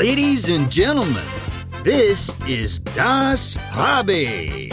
[0.00, 1.26] Ladies and gentlemen,
[1.82, 4.72] this is Das Hobby,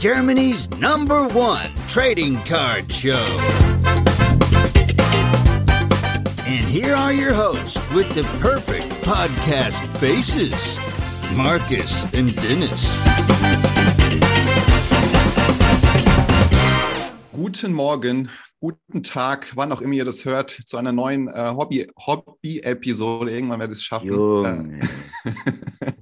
[0.00, 3.24] Germany's number one trading card show.
[6.44, 10.76] And here are your hosts with the perfect podcast faces
[11.36, 12.98] Marcus and Dennis.
[17.32, 18.28] Guten Morgen,
[18.64, 23.30] guten Tag, wann auch immer ihr das hört, zu einer neuen äh, Hobby- Hobby-Episode.
[23.30, 24.08] Irgendwann werde ich es schaffen.
[24.42, 24.80] Äh,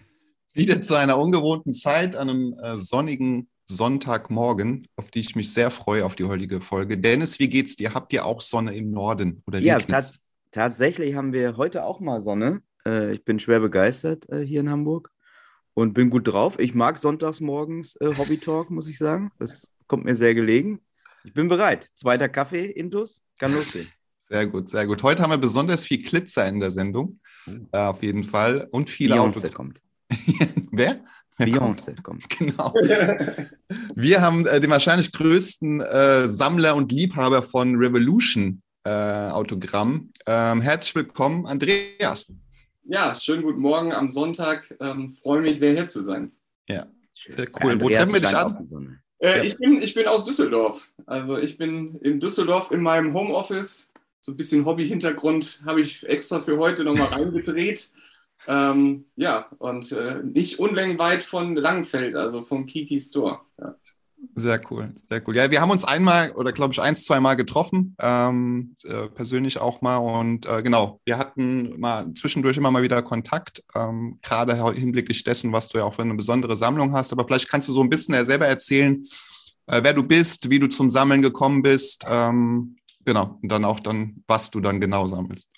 [0.55, 5.73] wieder zu einer ungewohnten Zeit, an einem äh, sonnigen Sonntagmorgen, auf die ich mich sehr
[5.73, 6.99] freue, auf die heutige Folge.
[6.99, 7.95] Dennis, wie geht's dir?
[7.95, 9.43] Habt ihr auch Sonne im Norden?
[9.49, 10.21] Oder Ja, tats
[10.53, 12.63] tatsächlich haben wir heute auch mal Sonne.
[12.87, 15.11] Äh, ich bin schwer begeistert äh, hier in Hamburg
[15.75, 16.61] und bin gut drauf.
[16.61, 19.33] Ich mag sonntags morgens äh, Hobby Talk, muss ich sagen.
[19.41, 20.81] Das kommt mir sehr gelegen.
[21.25, 21.89] Ich bin bereit.
[21.95, 23.89] Zweiter Kaffee, Intus, kann losgehen.
[24.29, 25.03] Sehr gut, sehr gut.
[25.03, 27.21] Heute haben wir besonders viel Glitzer in der Sendung.
[27.71, 28.67] Äh, auf jeden Fall.
[28.71, 29.53] Und viele Beyoncé Autos.
[29.53, 29.83] kommt.
[30.71, 31.05] Wer?
[31.39, 32.27] Beyoncé kommt.
[32.39, 32.73] Genau.
[33.95, 40.11] Wir haben äh, den wahrscheinlich größten äh, Sammler und Liebhaber von Revolution äh, Autogramm.
[40.27, 42.27] Ähm, herzlich willkommen, Andreas.
[42.85, 44.75] Ja, schönen guten Morgen am Sonntag.
[44.81, 46.33] Ähm, freue mich sehr, hier zu sein.
[46.71, 46.87] Ja,
[47.29, 47.79] sehr cool.
[47.79, 49.02] Wo treffen wir dich an?
[49.23, 49.43] Äh, Ja.
[49.45, 50.93] ich, bin, ich bin aus Düsseldorf.
[51.07, 53.93] Also ich bin in Düsseldorf in meinem Homeoffice.
[54.21, 57.93] So ein bisschen Hobby-Hintergrund habe ich extra für heute nochmal reingedreht.
[58.49, 63.41] Ähm, ja, und äh, nicht unlängenweit von Langenfeld, also vom Kiki Store.
[63.59, 63.77] Ja.
[64.35, 65.37] Sehr cool, sehr cool.
[65.37, 69.59] Ja, wir haben uns einmal oder glaube ich eins, zwei Mal getroffen, ähm, äh, persönlich
[69.59, 69.97] auch mal.
[69.97, 75.53] Und äh, genau, wir hatten mal zwischendurch immer mal wieder Kontakt, ähm, gerade hinblicklich dessen,
[75.53, 77.13] was du ja auch für eine besondere Sammlung hast.
[77.13, 79.05] Aber vielleicht kannst du so ein bisschen ja selber erzählen,
[79.67, 82.05] äh, wer du bist, wie du zum Sammeln gekommen bist.
[82.09, 85.51] Ähm, genau, und dann auch dann, was du dann genau sammelst.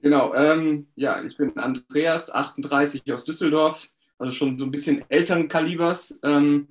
[0.00, 5.48] Genau, ähm, ja, ich bin Andreas, 38 aus Düsseldorf, also schon so ein bisschen älteren
[5.48, 6.18] Kalibers.
[6.22, 6.68] Ähm,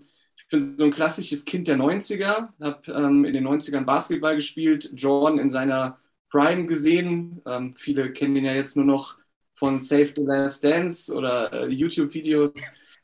[0.48, 4.92] ich bin so ein klassisches Kind der 90er, habe ähm, in den 90ern Basketball gespielt,
[4.96, 6.00] Jordan in seiner
[6.30, 7.42] Prime gesehen.
[7.46, 9.18] Ähm, viele kennen ihn ja jetzt nur noch
[9.56, 12.54] von Save the Last Dance oder äh, YouTube-Videos.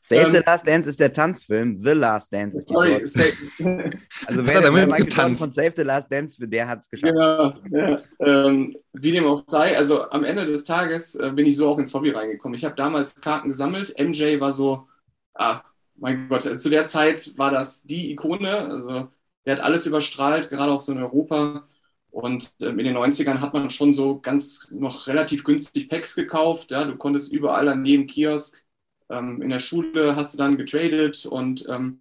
[0.00, 1.82] Save Ähm, the Last Dance ist der Tanzfilm.
[1.82, 3.10] The Last Dance ist die Sorry.
[3.14, 3.36] Save-
[4.26, 5.38] Also wer er der damit Michael getanzt?
[5.38, 7.14] von Save the Last Dance, der hat es geschafft.
[7.16, 8.02] Ja, ja.
[8.20, 11.78] Ähm, wie dem auch sei, also am Ende des Tages äh, bin ich so auch
[11.78, 12.56] ins Hobby reingekommen.
[12.56, 13.94] Ich habe damals Karten gesammelt.
[13.98, 14.88] MJ war so,
[15.34, 15.62] ah,
[15.96, 18.66] mein Gott, zu der Zeit war das die Ikone.
[18.66, 19.08] Also
[19.46, 21.68] der hat alles überstrahlt, gerade auch so in Europa.
[22.10, 26.70] Und ähm, in den 90ern hat man schon so ganz noch relativ günstig Packs gekauft.
[26.70, 28.64] Ja, du konntest überall an jedem Kiosk.
[29.10, 32.00] Ähm, in der Schule hast du dann getradet und ähm,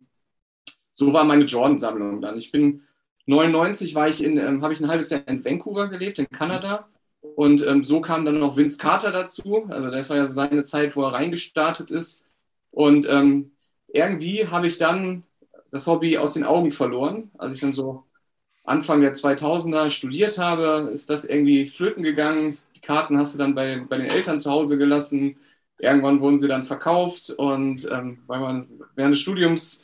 [0.94, 2.38] so war meine Jordan-Sammlung dann.
[2.38, 2.84] Ich bin
[3.26, 6.88] 99 war ich in, ähm, habe ich ein halbes Jahr in Vancouver gelebt, in Kanada.
[7.36, 9.66] Und ähm, so kam dann noch Vince Carter dazu.
[9.70, 12.26] Also das war ja so seine Zeit, wo er reingestartet ist.
[12.72, 13.52] Und ähm,
[13.94, 15.24] irgendwie habe ich dann
[15.72, 17.32] das Hobby aus den Augen verloren.
[17.40, 18.06] Als ich dann so
[18.66, 22.58] Anfang der 2000er studiert habe, ist das irgendwie flöten gegangen.
[22.76, 25.38] Die Karten hast du dann bei, bei den Eltern zu Hause gelassen.
[25.80, 27.32] Irgendwann wurden sie dann verkauft.
[27.32, 29.84] Und ähm, weil man während des Studiums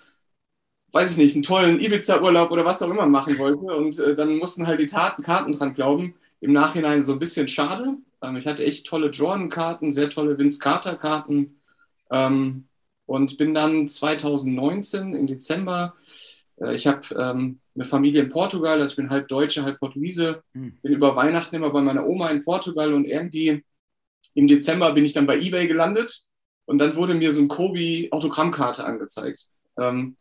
[0.91, 3.66] weiß ich nicht, einen tollen Ibiza-Urlaub oder was auch immer machen wollte.
[3.66, 6.16] Und äh, dann mussten halt die Taten, Karten dran glauben.
[6.41, 7.97] Im Nachhinein so ein bisschen schade.
[8.22, 11.62] Ähm, ich hatte echt tolle Jordan-Karten, sehr tolle Vince Carter-Karten.
[12.12, 12.69] Ähm,
[13.09, 15.96] und bin dann 2019 im Dezember,
[16.62, 20.44] äh, ich habe ähm, eine Familie in Portugal, also ich bin halb Deutsche, halb Portugiese,
[20.53, 20.78] Hm.
[20.84, 23.66] bin über Weihnachten immer bei meiner Oma in Portugal und irgendwie
[24.36, 26.25] im Dezember bin ich dann bei eBay gelandet
[26.66, 29.47] und dann wurde mir so ein Kobe-Autogrammkarte angezeigt.
[29.80, 30.16] Ähm,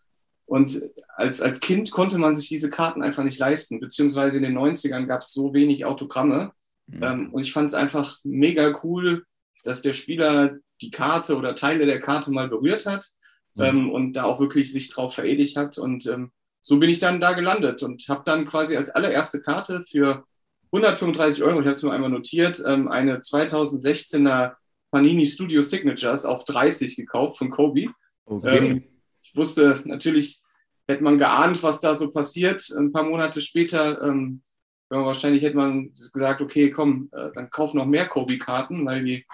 [0.47, 0.81] und
[1.15, 5.05] als, als Kind konnte man sich diese Karten einfach nicht leisten, beziehungsweise in den 90ern
[5.05, 6.53] gab es so wenig Autogramme.
[6.87, 7.03] Mhm.
[7.03, 9.27] Ähm, und ich fand es einfach mega cool,
[9.63, 13.07] dass der Spieler die Karte oder Teile der Karte mal berührt hat
[13.55, 13.65] Mhm.
[13.65, 15.79] ähm, und da auch wirklich sich drauf veredigt hat.
[15.79, 16.31] Und ähm,
[16.61, 20.25] so bin ich dann da gelandet und habe dann quasi als allererste Karte für
[20.71, 24.53] 135 Euro, ich habe es mir einmal notiert, ähm, eine 2016er
[24.91, 27.87] Panini Studio Signatures auf 30 gekauft von Kobe.
[28.27, 28.59] Okay.
[28.59, 28.85] Ähm,
[29.23, 30.41] ich wusste natürlich,
[30.87, 32.71] hätte man geahnt, was da so passiert.
[32.77, 34.43] Ein paar Monate später, ähm,
[34.91, 39.27] ja, wahrscheinlich hätte man gesagt, okay, komm, äh, dann kauf noch mehr Kobe-Karten, weil, die-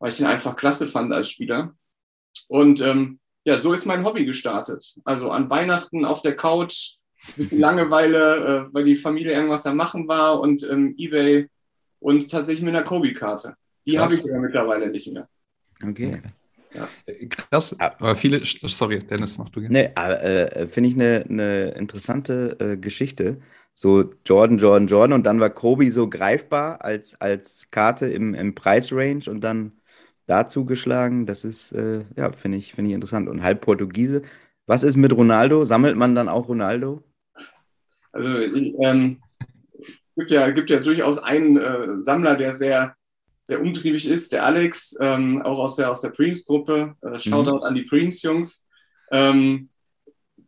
[0.00, 1.74] weil ich ihn einfach klasse fand als Spieler.
[2.48, 4.96] Und ähm, ja, so ist mein Hobby gestartet.
[5.04, 6.96] Also an Weihnachten auf der Couch,
[7.28, 11.48] ein bisschen Langeweile, äh, weil die Familie irgendwas am Machen war und ähm, Ebay
[12.00, 13.54] und tatsächlich mit einer Kobe-Karte.
[13.86, 15.28] Die habe ich ja mittlerweile nicht mehr.
[15.82, 16.20] okay.
[17.06, 19.72] Äh, Krass, aber viele, sorry, Dennis, mach du gerne.
[19.72, 23.40] Nee, äh, finde ich eine, eine interessante äh, Geschichte.
[23.72, 28.54] So Jordan, Jordan, Jordan und dann war Kobe so greifbar als, als Karte im, im
[28.54, 29.79] Preisrange und dann
[30.30, 31.26] dazu geschlagen.
[31.26, 33.28] Das ist, äh, ja, finde ich, finde ich interessant.
[33.28, 34.22] Und halb Portugiese.
[34.66, 35.64] Was ist mit Ronaldo?
[35.64, 37.02] Sammelt man dann auch Ronaldo?
[38.12, 39.20] Also ich, ähm,
[40.16, 42.94] gibt ja, gibt ja durchaus einen äh, Sammler, der sehr,
[43.44, 46.94] sehr umtriebig ist, der Alex, ähm, auch aus der, aus der Preams-Gruppe.
[47.02, 47.62] Äh, Shoutout mhm.
[47.64, 48.66] an die Preams-Jungs.
[49.10, 49.68] Ähm,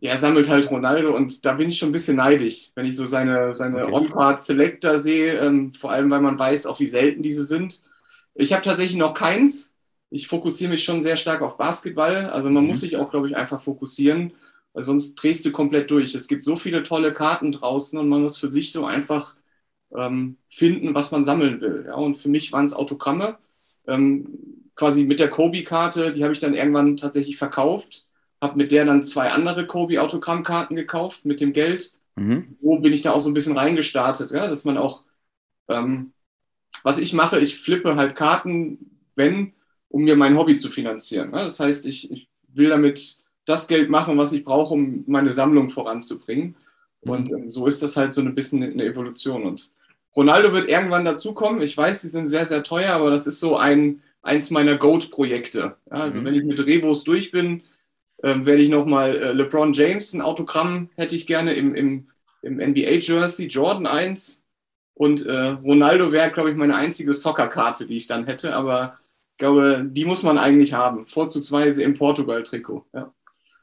[0.03, 3.07] der sammelt halt Ronaldo und da bin ich schon ein bisschen neidisch, wenn ich so
[3.07, 3.93] seine, seine okay.
[3.95, 7.81] On-Card-Selector sehe, ähm, vor allem weil man weiß auch, wie selten diese sind.
[8.35, 9.72] Ich habe tatsächlich noch keins.
[10.13, 12.31] Ich fokussiere mich schon sehr stark auf Basketball.
[12.31, 12.69] Also man mhm.
[12.69, 14.33] muss sich auch, glaube ich, einfach fokussieren,
[14.75, 16.15] weil sonst drehst du komplett durch.
[16.15, 19.37] Es gibt so viele tolle Karten draußen und man muss für sich so einfach
[19.97, 21.85] ähm, finden, was man sammeln will.
[21.87, 23.39] Ja, und für mich waren es Autogramme.
[23.87, 28.07] Ähm, quasi mit der Kobe-Karte, die habe ich dann irgendwann tatsächlich verkauft,
[28.41, 31.95] habe mit der dann zwei andere Kobe-Autogrammkarten gekauft mit dem Geld.
[32.17, 32.57] Mhm.
[32.61, 35.05] Wo bin ich da auch so ein bisschen reingestartet, ja, dass man auch,
[35.69, 36.13] ähm,
[36.83, 39.55] was ich mache, ich flippe halt Karten, wenn,
[39.93, 41.31] um mir mein Hobby zu finanzieren.
[41.33, 41.45] Ja.
[41.45, 45.71] Das heißt, ich, ich will damit das Geld machen, was ich brauche, um meine Sammlung
[45.71, 46.57] voranzubringen.
[47.03, 47.37] Und mhm.
[47.37, 49.45] ähm, so ist das halt so ein bisschen eine Evolution.
[49.45, 49.71] Und
[50.17, 51.61] Ronaldo wird irgendwann dazukommen.
[51.63, 55.77] Ich weiß, sie sind sehr, sehr teuer, aber das ist so ein, eins meiner Goat-Projekte.
[55.91, 56.25] Ja, also mhm.
[56.25, 57.63] wenn ich mit Revos durch bin,
[58.23, 62.09] äh, werde ich nochmal äh, LeBron James, ein Autogramm hätte ich gerne im, im,
[62.43, 64.45] im NBA-Jersey, Jordan 1.
[64.95, 68.55] Und äh, Ronaldo wäre, glaube ich, meine einzige Soccer-Karte, die ich dann hätte.
[68.55, 68.99] Aber
[69.43, 71.05] glaube, die muss man eigentlich haben.
[71.05, 72.87] Vorzugsweise im Portugal-Trikot.
[72.95, 73.13] Ja.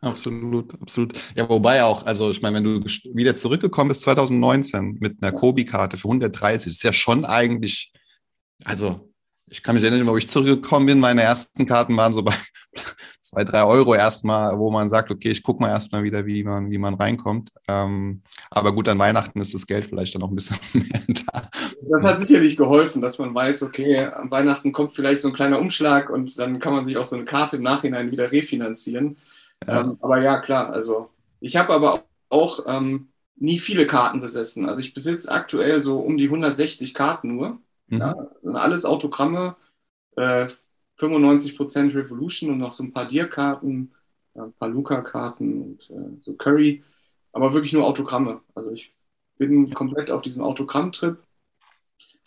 [0.01, 1.13] Absolut, absolut.
[1.35, 2.83] Ja, wobei auch, also ich meine, wenn du
[3.13, 7.91] wieder zurückgekommen bist 2019 mit einer Kobi-Karte für 130, ist ja schon eigentlich,
[8.65, 9.09] also
[9.49, 12.33] ich kann mich erinnern, wo ich zurückgekommen bin, meine ersten Karten waren so bei
[13.21, 16.69] zwei, drei Euro erstmal, wo man sagt, okay, ich gucke mal erstmal wieder, wie man,
[16.71, 17.49] wie man reinkommt.
[17.67, 18.21] Ähm,
[18.51, 21.49] aber gut, an Weihnachten ist das Geld vielleicht dann auch ein bisschen mehr da.
[21.81, 25.59] Das hat sicherlich geholfen, dass man weiß, okay, an Weihnachten kommt vielleicht so ein kleiner
[25.59, 29.17] Umschlag und dann kann man sich auch so eine Karte im Nachhinein wieder refinanzieren.
[29.65, 29.81] Ja.
[29.81, 31.09] Ähm, aber ja, klar, also
[31.39, 34.67] ich habe aber auch ähm, nie viele Karten besessen.
[34.67, 37.59] Also ich besitze aktuell so um die 160 Karten nur.
[37.87, 37.97] Mhm.
[37.97, 38.15] Ja,
[38.53, 39.55] alles Autogramme,
[40.15, 40.47] äh,
[40.99, 43.91] 95% Revolution und noch so ein paar Dir-Karten,
[44.35, 46.83] ein paar Luca-Karten und äh, so Curry,
[47.31, 48.41] aber wirklich nur Autogramme.
[48.53, 48.93] Also ich
[49.37, 51.17] bin komplett auf diesem Autogramm-Trip.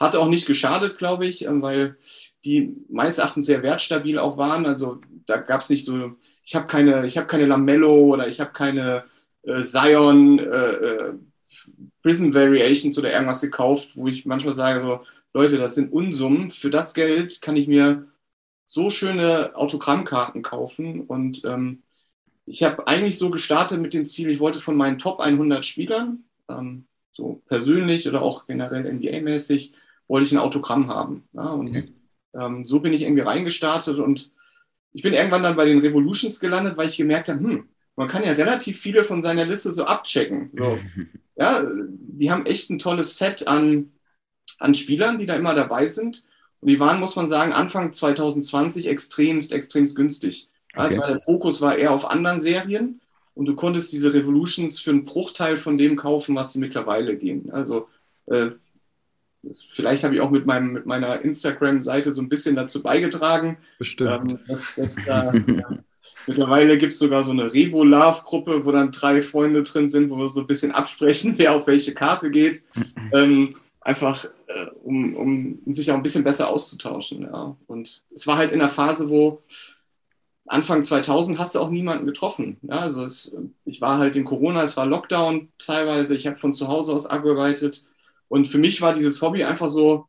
[0.02, 1.96] Hatte auch nicht geschadet, glaube ich, äh, weil
[2.44, 4.66] die meines Erachtens sehr wertstabil auch waren.
[4.66, 8.40] Also da gab es nicht so ich habe keine, ich habe keine Lamello oder ich
[8.40, 9.04] habe keine
[9.42, 11.14] äh, Zion äh, äh,
[12.02, 15.00] Prison Variations oder irgendwas gekauft, wo ich manchmal sage so,
[15.32, 16.50] Leute, das sind Unsummen.
[16.50, 18.08] Für das Geld kann ich mir
[18.66, 21.82] so schöne Autogrammkarten kaufen und ähm,
[22.44, 26.24] ich habe eigentlich so gestartet mit dem Ziel, ich wollte von meinen Top 100 Spielern,
[26.48, 29.72] ähm, so persönlich oder auch generell NBA-mäßig,
[30.12, 31.26] wollte ich ein Autogramm haben.
[31.32, 31.46] Ja?
[31.46, 31.88] Und okay.
[32.34, 34.30] ähm, so bin ich irgendwie reingestartet und
[34.92, 38.22] ich bin irgendwann dann bei den Revolutions gelandet, weil ich gemerkt habe, hm, man kann
[38.22, 40.50] ja relativ viele von seiner Liste so abchecken.
[40.52, 40.78] So.
[41.36, 43.92] ja, die haben echt ein tolles Set an,
[44.58, 46.24] an Spielern, die da immer dabei sind.
[46.60, 50.50] Und die waren, muss man sagen, Anfang 2020 extremst, extremst günstig.
[50.74, 50.80] Okay.
[50.82, 53.00] Also der Fokus war eher auf anderen Serien
[53.32, 57.50] und du konntest diese Revolutions für einen Bruchteil von dem kaufen, was sie mittlerweile gehen.
[57.50, 57.88] Also
[58.26, 58.50] äh,
[59.68, 63.58] Vielleicht habe ich auch mit, meinem, mit meiner Instagram-Seite so ein bisschen dazu beigetragen.
[63.78, 64.32] Bestimmt.
[64.32, 65.78] Ähm, dass, dass da, ja,
[66.26, 70.28] mittlerweile gibt es sogar so eine Revo-Love-Gruppe, wo dann drei Freunde drin sind, wo wir
[70.28, 72.64] so ein bisschen absprechen, wer auf welche Karte geht.
[73.12, 77.22] ähm, einfach, äh, um, um sich auch ein bisschen besser auszutauschen.
[77.22, 77.56] Ja.
[77.66, 79.42] Und es war halt in der Phase, wo
[80.46, 82.58] Anfang 2000 hast du auch niemanden getroffen.
[82.62, 86.52] Ja, also es, ich war halt in Corona, es war Lockdown teilweise, ich habe von
[86.54, 87.84] zu Hause aus gearbeitet
[88.32, 90.06] und für mich war dieses Hobby einfach so,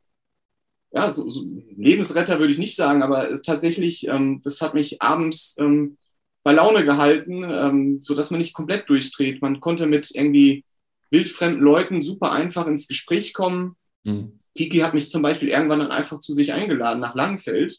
[0.93, 1.43] ja, so, so
[1.75, 5.97] Lebensretter würde ich nicht sagen, aber tatsächlich, ähm, das hat mich abends ähm,
[6.41, 9.41] bei Laune gehalten, ähm, sodass man nicht komplett durchdreht.
[9.41, 10.63] Man konnte mit irgendwie
[11.11, 13.75] wildfremden Leuten super einfach ins Gespräch kommen.
[14.05, 14.39] Mhm.
[14.55, 17.77] Kiki hat mich zum Beispiel irgendwann dann einfach zu sich eingeladen nach Langfeld,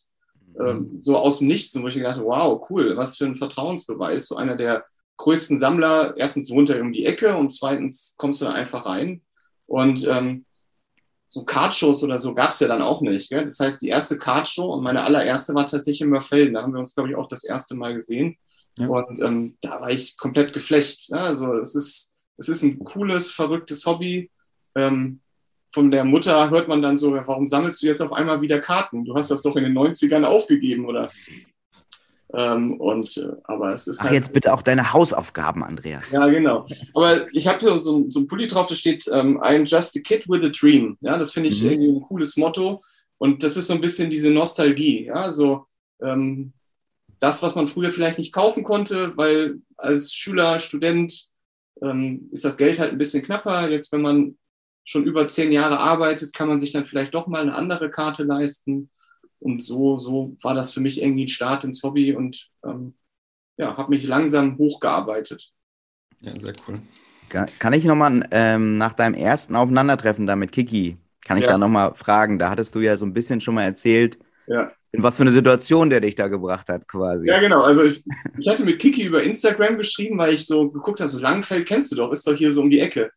[0.59, 0.67] mhm.
[0.67, 4.27] ähm, so aus dem Nichts, wo ich dachte, wow, cool, was für ein Vertrauensbeweis.
[4.27, 4.85] So einer der
[5.17, 9.23] größten Sammler, erstens wohnt er um die Ecke und zweitens kommst du da einfach rein.
[9.67, 10.45] Und ähm,
[11.27, 13.31] so Kartshows oder so gab es ja dann auch nicht.
[13.31, 13.45] Gell?
[13.45, 16.55] Das heißt, die erste Kartshow und meine allererste war tatsächlich in Mörfelden.
[16.55, 18.37] Da haben wir uns, glaube ich, auch das erste Mal gesehen.
[18.79, 18.89] Ja.
[18.89, 21.09] Und ähm, da war ich komplett geflecht.
[21.09, 21.25] Ja?
[21.25, 24.31] Also es ist, es ist ein cooles, verrücktes Hobby.
[24.75, 25.21] Ähm,
[25.73, 29.05] von der Mutter hört man dann so, warum sammelst du jetzt auf einmal wieder Karten?
[29.05, 31.11] Du hast das doch in den 90ern aufgegeben, oder?
[32.37, 36.11] Ähm, und, äh, aber es ist Ach, halt, jetzt bitte auch deine Hausaufgaben, Andreas.
[36.11, 36.67] Ja, genau.
[36.95, 40.01] Aber ich habe hier so, so ein Pulli drauf, da steht ähm, I'm just a
[40.01, 40.97] kid with a dream.
[41.01, 41.71] Ja, das finde ich mhm.
[41.71, 42.83] irgendwie ein cooles Motto.
[43.19, 45.07] Und das ist so ein bisschen diese Nostalgie.
[45.07, 45.67] Ja, so
[46.03, 46.53] ähm,
[47.21, 51.29] das, was man früher vielleicht nicht kaufen konnte, weil als Schüler, Student
[51.83, 53.69] ähm, ist das Geld halt ein bisschen knapper.
[53.71, 54.37] Jetzt, wenn man
[54.85, 58.25] schon über zehn Jahre arbeitet, kann man sich dann vielleicht doch mal eine andere Karte
[58.25, 58.91] leisten.
[59.45, 62.95] Und so, so war das für mich irgendwie ein Start ins Hobby und ähm,
[63.59, 65.53] ja, habe mich langsam hochgearbeitet.
[66.21, 66.81] Ja, sehr cool.
[67.29, 70.97] Kann ich nochmal ähm, nach deinem ersten Aufeinandertreffen da mit Kiki,
[71.27, 71.51] kann ich ja.
[71.51, 72.39] da nochmal fragen?
[72.39, 74.73] Da hattest du ja so ein bisschen schon mal erzählt, ja.
[74.93, 77.27] in was für eine Situation der dich da gebracht hat, quasi.
[77.27, 77.61] Ja, genau.
[77.61, 78.03] Also ich,
[78.39, 81.93] ich hatte mit Kiki über Instagram geschrieben, weil ich so geguckt habe, so Langfeld kennst
[81.93, 83.11] du doch, ist doch hier so um die Ecke.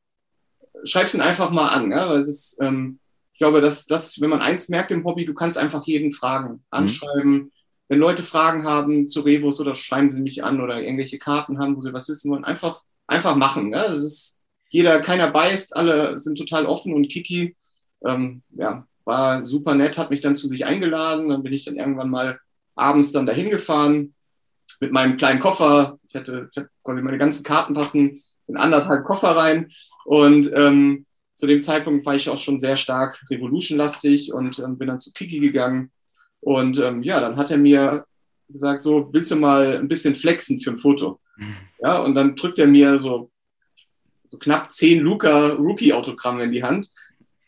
[0.83, 2.99] Schreib's ihn einfach mal an, ja, weil das, ähm,
[3.37, 6.53] ich glaube, dass das, wenn man eins merkt im Hobby, du kannst einfach jeden fragen,
[6.53, 6.61] mhm.
[6.71, 7.31] anschreiben.
[7.31, 7.51] Mhm.
[7.87, 11.77] Wenn Leute Fragen haben zu Revos oder schreiben sie mich an oder irgendwelche Karten haben,
[11.77, 13.69] wo sie was wissen wollen, einfach einfach machen.
[13.69, 13.75] Ne?
[13.75, 14.39] Das ist
[14.69, 17.55] jeder, keiner beißt, alle sind total offen und Kiki,
[18.03, 21.29] ähm, ja, war super nett, hat mich dann zu sich eingeladen.
[21.29, 22.39] Dann bin ich dann irgendwann mal
[22.73, 24.15] abends dann dahin gefahren
[24.79, 25.99] mit meinem kleinen Koffer.
[26.09, 29.69] Ich hatte, ich hatte quasi meine ganzen Karten passen in anderthalb Koffer rein.
[30.05, 31.05] Und ähm,
[31.37, 35.13] zu dem Zeitpunkt war ich auch schon sehr stark Revolution-lastig und ähm, bin dann zu
[35.13, 35.91] Kiki gegangen.
[36.39, 38.05] Und ähm, ja, dann hat er mir
[38.49, 41.19] gesagt, so, willst du mal ein bisschen flexen für ein Foto?
[41.79, 43.29] Ja, und dann drückt er mir so,
[44.29, 46.89] so knapp zehn Luca-Rookie-Autogramme in die Hand.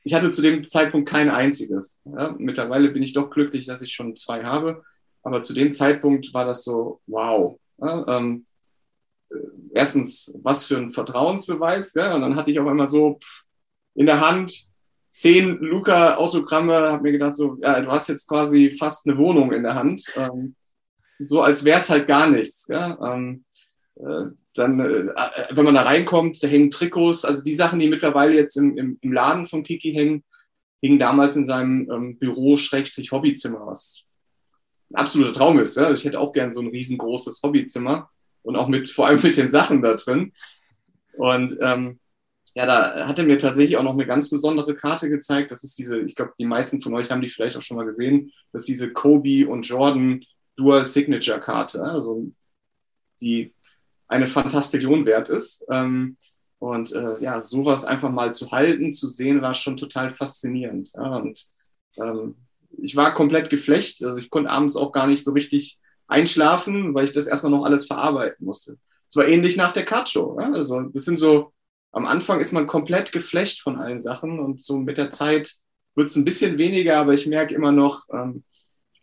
[0.03, 2.03] Ich hatte zu dem Zeitpunkt kein einziges.
[2.05, 4.83] Ja, mittlerweile bin ich doch glücklich, dass ich schon zwei habe.
[5.23, 7.59] Aber zu dem Zeitpunkt war das so, wow.
[7.81, 8.45] Ja, ähm,
[9.31, 9.37] äh,
[9.73, 11.95] erstens, was für ein Vertrauensbeweis.
[11.95, 12.13] Ja?
[12.13, 13.17] Und dann hatte ich auch einmal so
[13.99, 14.69] in der Hand
[15.11, 19.63] zehn Luca-Autogramme, habe mir gedacht, so, ja, du hast jetzt quasi fast eine Wohnung in
[19.63, 20.05] der Hand.
[20.15, 20.55] Ähm,
[21.19, 22.69] so als wäre es halt gar nichts.
[22.69, 22.97] Ja?
[23.05, 23.43] Ähm,
[23.97, 25.09] äh, dann, äh,
[25.51, 28.97] wenn man da reinkommt, da hängen Trikots, also die Sachen, die mittlerweile jetzt im, im,
[29.01, 30.23] im Laden von Kiki hängen,
[30.81, 34.03] hingen damals in seinem ähm, Büro Schrägstrich Hobbyzimmer, was
[34.91, 35.75] ein absoluter Traum ist.
[35.75, 35.91] Ja?
[35.91, 38.09] Ich hätte auch gern so ein riesengroßes Hobbyzimmer
[38.43, 40.31] und auch mit, vor allem mit den Sachen da drin.
[41.17, 41.99] Und ähm,
[42.55, 45.51] ja, da hat er mir tatsächlich auch noch eine ganz besondere Karte gezeigt.
[45.51, 47.85] Das ist diese, ich glaube, die meisten von euch haben die vielleicht auch schon mal
[47.85, 48.31] gesehen.
[48.51, 50.23] Das ist diese Kobe und Jordan
[50.55, 51.81] Dual Signature Karte.
[51.83, 52.31] Also
[53.21, 53.53] die
[54.07, 55.65] eine Fantastillion wert ist.
[55.69, 56.17] Ähm,
[56.57, 60.91] und äh, ja, sowas einfach mal zu halten, zu sehen, war schon total faszinierend.
[60.93, 61.47] Und
[61.97, 62.35] ähm,
[62.77, 64.03] ich war komplett geflecht.
[64.03, 67.63] Also ich konnte abends auch gar nicht so richtig einschlafen, weil ich das erstmal noch
[67.63, 68.77] alles verarbeiten musste.
[69.07, 70.39] Es war ähnlich nach der Card-Show.
[70.39, 70.51] Ja?
[70.51, 71.53] Also das sind so,
[71.91, 75.55] am Anfang ist man komplett geflecht von allen Sachen und so mit der Zeit
[75.95, 78.43] wird es ein bisschen weniger, aber ich merke immer noch, ähm,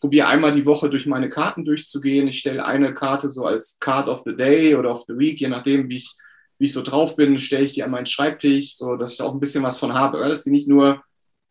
[0.00, 2.28] probiere einmal die Woche durch meine Karten durchzugehen.
[2.28, 5.48] Ich stelle eine Karte so als Card of the Day oder of the Week, je
[5.48, 6.14] nachdem, wie ich,
[6.58, 9.24] wie ich so drauf bin, stelle ich die an meinen Schreibtisch, so dass ich da
[9.24, 11.02] auch ein bisschen was von habe, dass sie nicht nur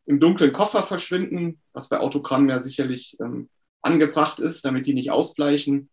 [0.05, 3.49] im dunklen Koffer verschwinden, was bei Autogrammen ja sicherlich ähm,
[3.81, 5.89] angebracht ist, damit die nicht ausbleichen.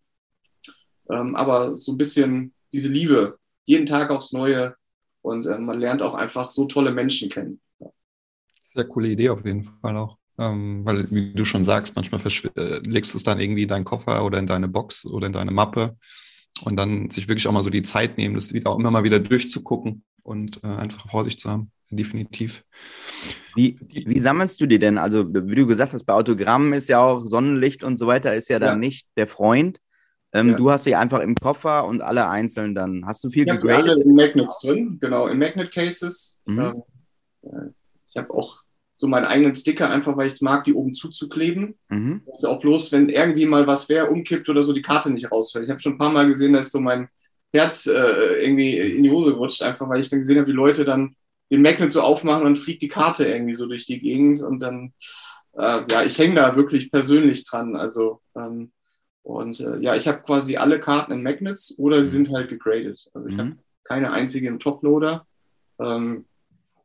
[1.10, 4.76] Ähm, aber so ein bisschen diese Liebe, jeden Tag aufs Neue
[5.22, 7.60] und äh, man lernt auch einfach so tolle Menschen kennen.
[8.74, 10.18] Sehr coole Idee auf jeden Fall auch.
[10.38, 12.20] Ähm, weil, wie du schon sagst, manchmal
[12.56, 15.32] äh, legst du es dann irgendwie in deinen Koffer oder in deine Box oder in
[15.32, 15.96] deine Mappe
[16.62, 19.04] und dann sich wirklich auch mal so die Zeit nehmen, das wieder auch immer mal
[19.04, 21.70] wieder durchzugucken und äh, einfach Vorsicht zu haben.
[21.90, 22.64] Definitiv.
[23.54, 24.96] Wie, wie sammelst du die denn?
[24.96, 28.48] Also, wie du gesagt hast, bei Autogrammen ist ja auch Sonnenlicht und so weiter, ist
[28.48, 28.76] ja dann ja.
[28.76, 29.78] nicht der Freund.
[30.32, 30.56] Ähm, ja.
[30.56, 33.04] Du hast sie einfach im Koffer und alle einzeln dann.
[33.06, 33.90] Hast du viel ich gegradet?
[33.90, 36.40] alle in Magnets drin, genau, in Magnet Cases.
[36.46, 36.82] Mhm.
[37.44, 37.74] Ähm,
[38.06, 38.62] ich habe auch
[38.94, 41.78] so meinen eigenen Sticker, einfach weil ich es mag, die oben zuzukleben.
[41.88, 42.22] Mhm.
[42.26, 45.30] Das ist auch bloß, wenn irgendwie mal was wäre, umkippt oder so, die Karte nicht
[45.30, 45.64] rausfällt.
[45.64, 47.08] Ich habe schon ein paar Mal gesehen, dass so mein
[47.52, 50.84] Herz äh, irgendwie in die Hose rutscht, einfach weil ich dann gesehen habe, wie Leute
[50.84, 51.16] dann
[51.50, 54.94] den Magnet so aufmachen und fliegt die Karte irgendwie so durch die Gegend und dann,
[55.58, 57.76] äh, ja, ich hänge da wirklich persönlich dran.
[57.76, 58.72] Also, ähm,
[59.22, 63.10] und äh, ja, ich habe quasi alle Karten in Magnets oder sie sind halt gegradet.
[63.14, 63.40] Also ich mhm.
[63.40, 65.26] habe keine einzige im Toploader.
[65.78, 66.24] Ähm,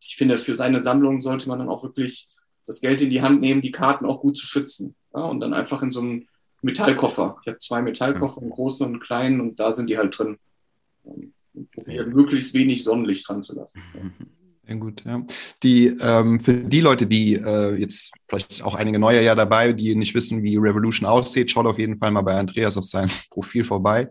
[0.05, 2.29] ich finde, für seine Sammlung sollte man dann auch wirklich
[2.67, 4.95] das Geld in die Hand nehmen, die Karten auch gut zu schützen.
[5.13, 6.27] Ja, und dann einfach in so einem
[6.61, 7.37] Metallkoffer.
[7.41, 10.37] Ich habe zwei Metallkoffer, einen großen und einen kleinen, und da sind die halt drin.
[11.03, 11.33] Und
[11.71, 13.81] probiere möglichst wenig Sonnenlicht dran zu lassen.
[14.67, 15.23] Sehr gut, ja.
[15.63, 19.95] Die, ähm, für die Leute, die äh, jetzt vielleicht auch einige neue ja dabei, die
[19.95, 23.63] nicht wissen, wie Revolution aussieht, schaut auf jeden Fall mal bei Andreas auf seinem Profil
[23.63, 24.09] vorbei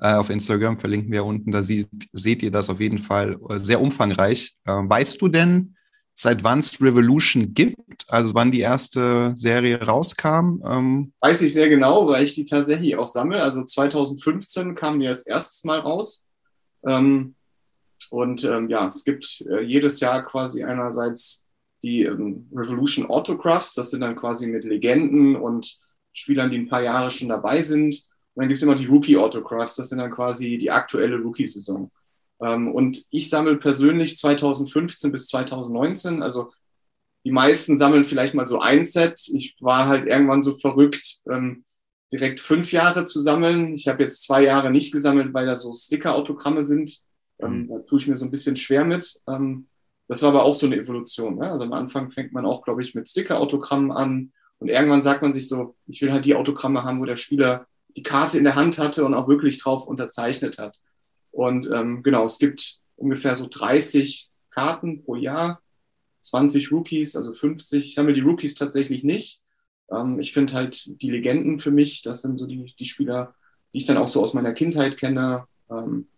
[0.00, 3.58] äh, auf Instagram, verlinken wir unten, da sieht, seht ihr das auf jeden Fall äh,
[3.58, 4.56] sehr umfangreich.
[4.64, 5.76] Äh, weißt du denn,
[6.14, 10.62] seit wann es Revolution gibt, also wann die erste Serie rauskam?
[10.64, 13.42] Ähm Weiß ich sehr genau, weil ich die tatsächlich auch sammle.
[13.42, 16.26] Also 2015 kam die als erstes Mal raus.
[16.84, 17.34] Ähm,
[18.10, 21.46] und ähm, ja, es gibt äh, jedes Jahr quasi einerseits
[21.82, 25.78] die ähm, Revolution Autographs, das sind dann quasi mit Legenden und
[26.12, 27.94] Spielern, die ein paar Jahre schon dabei sind.
[28.34, 31.90] Und dann gibt es immer die Rookie-Autographs, das sind dann quasi die aktuelle Rookie-Saison.
[32.40, 36.50] Ähm, und ich sammle persönlich 2015 bis 2019, also
[37.24, 39.20] die meisten sammeln vielleicht mal so ein Set.
[39.32, 41.64] Ich war halt irgendwann so verrückt, ähm,
[42.12, 43.74] direkt fünf Jahre zu sammeln.
[43.74, 47.00] Ich habe jetzt zwei Jahre nicht gesammelt, weil da so Sticker-Autogramme sind.
[47.40, 47.68] Ähm, mhm.
[47.68, 49.20] Da tue ich mir so ein bisschen schwer mit.
[49.26, 49.66] Ähm,
[50.08, 51.36] das war aber auch so eine Evolution.
[51.36, 51.50] Ne?
[51.50, 54.32] Also am Anfang fängt man auch, glaube ich, mit Sticker-Autogrammen an.
[54.58, 57.66] Und irgendwann sagt man sich so, ich will halt die Autogramme haben, wo der Spieler
[57.96, 60.78] die Karte in der Hand hatte und auch wirklich drauf unterzeichnet hat.
[61.30, 65.60] Und ähm, genau, es gibt ungefähr so 30 Karten pro Jahr,
[66.22, 67.84] 20 Rookies, also 50.
[67.84, 69.40] Ich sammle die Rookies tatsächlich nicht.
[69.90, 73.34] Ähm, ich finde halt die Legenden für mich, das sind so die, die Spieler,
[73.72, 75.46] die ich dann auch so aus meiner Kindheit kenne.
[75.70, 76.08] Ähm,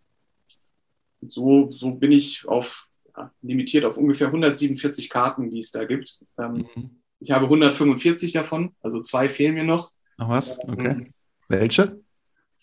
[1.22, 6.20] so, so bin ich auf ja, limitiert auf ungefähr 147 Karten, die es da gibt.
[6.38, 6.90] Ähm, mhm.
[7.20, 9.92] Ich habe 145 davon, also zwei fehlen mir noch.
[10.16, 10.58] Ach was?
[10.60, 10.88] Okay.
[10.88, 11.14] Ähm,
[11.48, 12.00] Welche?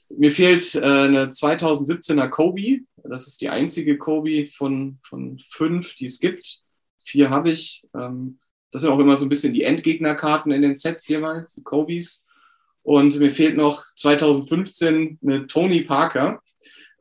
[0.09, 2.81] Mir fehlt äh, eine 2017er Kobe.
[3.03, 6.61] Das ist die einzige Kobe von, von fünf, die es gibt.
[7.03, 7.85] Vier habe ich.
[7.93, 8.39] Ähm,
[8.71, 12.25] das sind auch immer so ein bisschen die Endgegnerkarten in den Sets jeweils, die Kobes.
[12.83, 16.41] Und mir fehlt noch 2015 eine Tony Parker.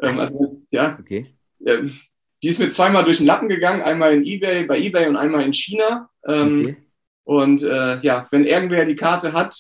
[0.03, 1.36] Ähm, also, ja, okay.
[1.65, 1.99] Ähm,
[2.43, 5.43] die ist mir zweimal durch den Lappen gegangen, einmal in eBay, bei eBay und einmal
[5.43, 6.11] in China.
[6.27, 6.77] Ähm, okay.
[7.25, 9.57] Und äh, ja, wenn irgendwer die Karte hat,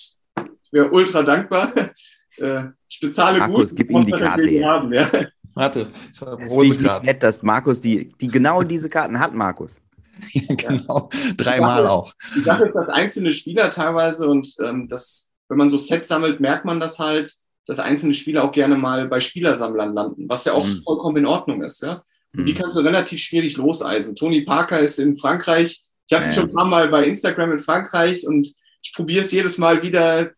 [0.70, 1.72] wäre ultra dankbar.
[2.36, 3.78] äh, ich bezahle Markus, gut.
[3.78, 4.64] gib ihm die Karte jetzt.
[4.64, 5.10] Haben, ja.
[5.54, 7.06] Warte, ich habe Hose gerade.
[7.06, 9.80] nett, dass Markus die, die genau diese Karten hat, Markus.
[10.32, 12.12] Ja, genau, dreimal auch.
[12.34, 16.40] Die Sache ist, dass einzelne Spieler teilweise und ähm, das, wenn man so Sets sammelt,
[16.40, 20.52] merkt man das halt, dass einzelne Spieler auch gerne mal bei Spielersammlern landen, was ja
[20.52, 20.82] auch mhm.
[20.84, 21.82] vollkommen in Ordnung ist.
[21.82, 22.04] Ja?
[22.32, 22.46] Und mhm.
[22.46, 24.14] die kannst du relativ schwierig loseisen.
[24.14, 25.80] Tony Parker ist in Frankreich.
[26.08, 26.32] Ich habe ja.
[26.32, 28.48] schon ein paar Mal bei Instagram in Frankreich und
[28.82, 30.30] ich probiere es jedes Mal wieder,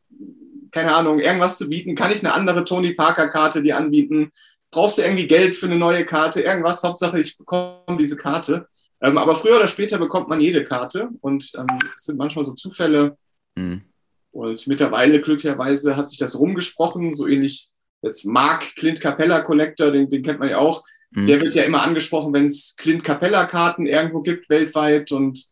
[0.71, 1.95] keine Ahnung, irgendwas zu bieten.
[1.95, 4.33] Kann ich eine andere Tony Parker-Karte dir anbieten?
[4.71, 6.41] Brauchst du irgendwie Geld für eine neue Karte?
[6.41, 8.67] Irgendwas, Hauptsache ich bekomme diese Karte.
[9.01, 12.55] Ähm, aber früher oder später bekommt man jede Karte und ähm, es sind manchmal so
[12.55, 13.17] Zufälle.
[13.55, 13.83] Mhm.
[14.31, 17.71] Und mittlerweile, glücklicherweise, hat sich das rumgesprochen, so ähnlich
[18.03, 20.85] jetzt Mark Clint Capella Collector, den, den kennt man ja auch.
[21.11, 21.27] Mhm.
[21.27, 25.47] Der wird ja immer angesprochen, wenn es Clint Capella Karten irgendwo gibt weltweit und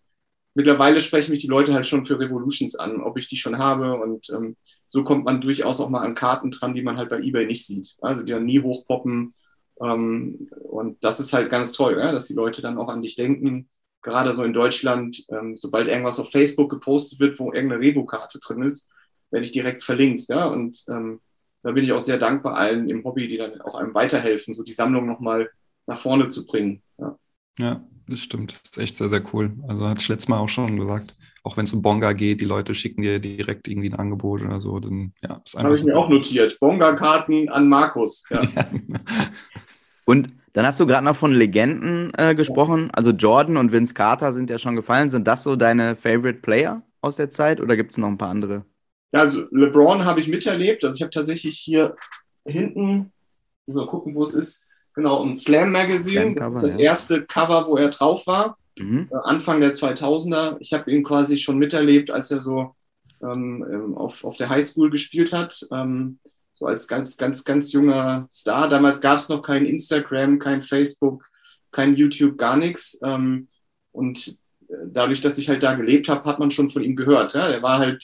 [0.55, 3.95] mittlerweile sprechen mich die Leute halt schon für Revolutions an, ob ich die schon habe
[3.95, 4.57] und ähm,
[4.89, 7.67] so kommt man durchaus auch mal an Karten dran, die man halt bei eBay nicht
[7.67, 9.35] sieht, also die dann nie hochpoppen
[9.81, 13.17] ähm, und das ist halt ganz toll, ja, dass die Leute dann auch an dich
[13.17, 13.69] denken.
[14.07, 18.63] Gerade so in Deutschland, ähm, sobald irgendwas auf Facebook gepostet wird, wo irgendeine Revo-Karte drin
[18.63, 18.89] ist,
[19.33, 20.29] werde ich direkt verlinkt.
[20.29, 20.47] Ja?
[20.47, 21.21] Und ähm,
[21.65, 24.63] da bin ich auch sehr dankbar allen im Hobby, die dann auch einem weiterhelfen, so
[24.63, 25.51] die Sammlung nochmal
[25.89, 26.83] nach vorne zu bringen.
[26.99, 27.19] Ja.
[27.59, 28.53] ja, das stimmt.
[28.53, 29.53] Das ist echt sehr, sehr cool.
[29.67, 31.17] Also hatte ich letztes Mal auch schon gesagt
[31.47, 34.59] auch wenn es um Bonga geht, die Leute schicken dir direkt irgendwie ein Angebot oder
[34.59, 34.81] so.
[34.81, 36.59] Dann, ja, Habe ich mir auch notiert.
[36.59, 38.25] Bonga-Karten an Markus.
[38.31, 38.43] Ja.
[38.57, 38.67] ja.
[40.05, 42.91] Und dann hast du gerade noch von Legenden äh, gesprochen.
[42.95, 45.11] Also Jordan und Vince Carter sind ja schon gefallen.
[45.11, 48.31] Sind das so deine Favorite Player aus der Zeit oder gibt es noch ein paar
[48.31, 48.65] andere?
[49.13, 50.83] Ja, also LeBron habe ich miterlebt.
[50.83, 51.95] Also ich habe tatsächlich hier
[52.47, 53.13] hinten,
[53.67, 54.65] mal gucken, wo es ist,
[54.95, 56.31] genau, ein Slam Magazine.
[56.31, 56.85] Slam das ist das ja.
[56.85, 59.11] erste Cover, wo er drauf war mhm.
[59.11, 60.57] Äh, Anfang der 2000er.
[60.61, 62.75] Ich habe ihn quasi schon miterlebt, als er so
[63.23, 65.67] ähm, ähm, auf, auf der Highschool gespielt hat.
[65.71, 66.19] Ähm,
[66.57, 68.69] so als ganz, ganz, ganz junger Star.
[68.69, 71.29] Damals gab es noch kein Instagram, kein Facebook,
[71.71, 72.99] kein YouTube, gar nichts.
[73.05, 73.49] Ähm,
[73.93, 74.39] und
[74.69, 77.35] äh, dadurch, dass ich halt da gelebt habe, hat man schon von ihm gehört.
[77.35, 77.47] Ja?
[77.49, 78.03] Er war halt,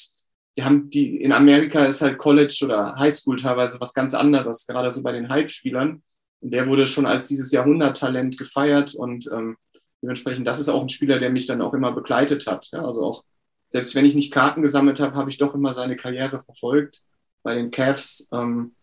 [0.56, 4.90] die haben die, in Amerika ist halt College oder Highschool teilweise was ganz anderes, gerade
[4.92, 6.02] so bei den Hype-Spielern.
[6.40, 9.56] Und der wurde schon als dieses Jahrhunderttalent gefeiert und ähm,
[10.02, 12.68] dementsprechend, das ist auch ein Spieler, der mich dann auch immer begleitet hat.
[12.72, 13.24] Ja, also auch,
[13.70, 17.02] selbst wenn ich nicht Karten gesammelt habe, habe ich doch immer seine Karriere verfolgt
[17.42, 18.74] bei den Cavs ähm,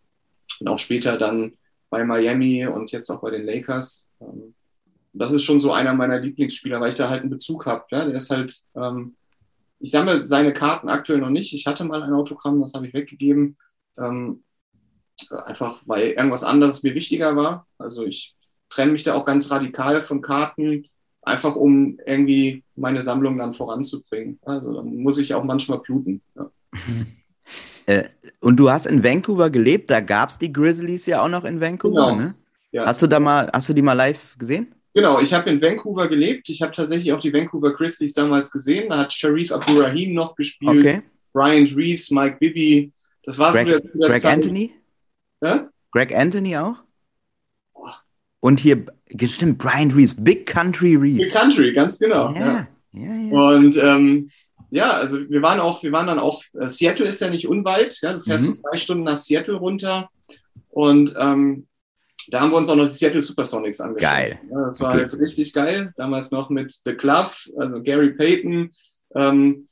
[0.59, 1.53] und auch später dann
[1.89, 4.09] bei Miami und jetzt auch bei den Lakers.
[4.21, 4.53] Ähm,
[5.13, 7.85] das ist schon so einer meiner Lieblingsspieler, weil ich da halt einen Bezug habe.
[7.91, 8.05] Ja?
[8.05, 9.15] Der ist halt, ähm,
[9.79, 11.53] ich sammle seine Karten aktuell noch nicht.
[11.53, 13.57] Ich hatte mal ein Autogramm, das habe ich weggegeben.
[13.97, 14.43] Ähm,
[15.31, 17.67] einfach weil irgendwas anderes mir wichtiger war.
[17.77, 18.35] Also ich
[18.69, 20.87] trenne mich da auch ganz radikal von Karten,
[21.21, 24.39] einfach um irgendwie meine Sammlung dann voranzubringen.
[24.43, 26.21] Also dann muss ich auch manchmal bluten.
[26.35, 26.51] Ja.
[27.85, 28.03] Äh,
[28.39, 31.59] und du hast in Vancouver gelebt, da gab es die Grizzlies ja auch noch in
[31.59, 32.15] Vancouver, genau.
[32.15, 32.35] ne?
[32.71, 32.85] Ja.
[32.85, 34.75] Hast du da mal, hast du die mal live gesehen?
[34.93, 36.49] Genau, ich habe in Vancouver gelebt.
[36.49, 38.89] Ich habe tatsächlich auch die Vancouver Grizzlies damals gesehen.
[38.89, 41.01] Da hat Sharif Abdurrahim noch gespielt, okay.
[41.33, 42.91] Brian Reeves, Mike Bibby.
[43.23, 44.33] Das war Greg, zu der, zu der Greg Zeit.
[44.33, 44.71] Anthony?
[45.41, 45.69] Ja?
[45.91, 46.75] Greg Anthony auch?
[48.39, 48.85] Und hier,
[49.25, 51.23] stimmt, Brian Reeves, Big Country Reeves.
[51.23, 52.33] Big Country, ganz genau.
[52.33, 52.67] Ja.
[52.93, 53.31] ja, ja.
[53.31, 54.31] Und ähm,
[54.71, 57.97] ja, also wir waren auch, wir waren dann auch, äh, Seattle ist ja nicht unweit,
[58.01, 58.55] ja, du fährst Mhm.
[58.55, 60.09] so zwei Stunden nach Seattle runter
[60.69, 61.67] und ähm,
[62.29, 64.11] da haben wir uns auch noch die Seattle Supersonics angeschaut.
[64.11, 64.39] Geil.
[64.51, 65.01] Ja, das war Okay.
[65.03, 65.93] halt richtig geil.
[65.97, 68.71] Damals noch mit The Glove, also Gary Payton.
[69.15, 69.67] Ähm,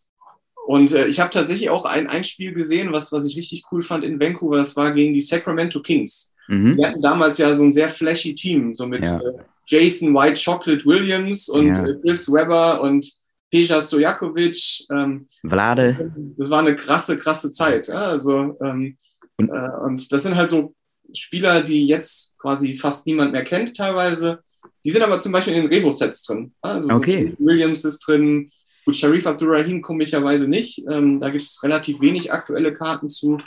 [0.65, 3.83] und äh, ich habe tatsächlich auch ein, ein Spiel gesehen, was, was ich richtig cool
[3.83, 4.57] fand in Vancouver.
[4.57, 6.33] Das war gegen die Sacramento Kings.
[6.47, 6.77] Mhm.
[6.77, 9.19] Die hatten damals ja so ein sehr flashy Team, so mit Ja.
[9.19, 9.33] äh,
[9.67, 11.85] Jason White Chocolate Williams und Ja.
[11.85, 13.07] äh, Chris Webber und
[13.51, 14.85] Peja Stojakovic.
[14.91, 16.11] Ähm, Vlade.
[16.37, 17.87] das war eine krasse, krasse Zeit.
[17.87, 17.95] Ja?
[18.03, 18.97] Also, ähm,
[19.39, 20.73] Und- äh, und das sind halt so
[21.13, 24.39] Spieler, die jetzt quasi fast niemand mehr kennt, teilweise.
[24.83, 26.53] Die sind aber zum Beispiel in den Revo-Sets drin.
[26.61, 27.29] Also Okay.
[27.37, 28.51] so Williams ist drin.
[28.85, 30.83] Gut, Sharif Abdurrahim komischerweise nicht.
[30.89, 33.37] Ähm, da gibt es relativ wenig aktuelle Karten zu.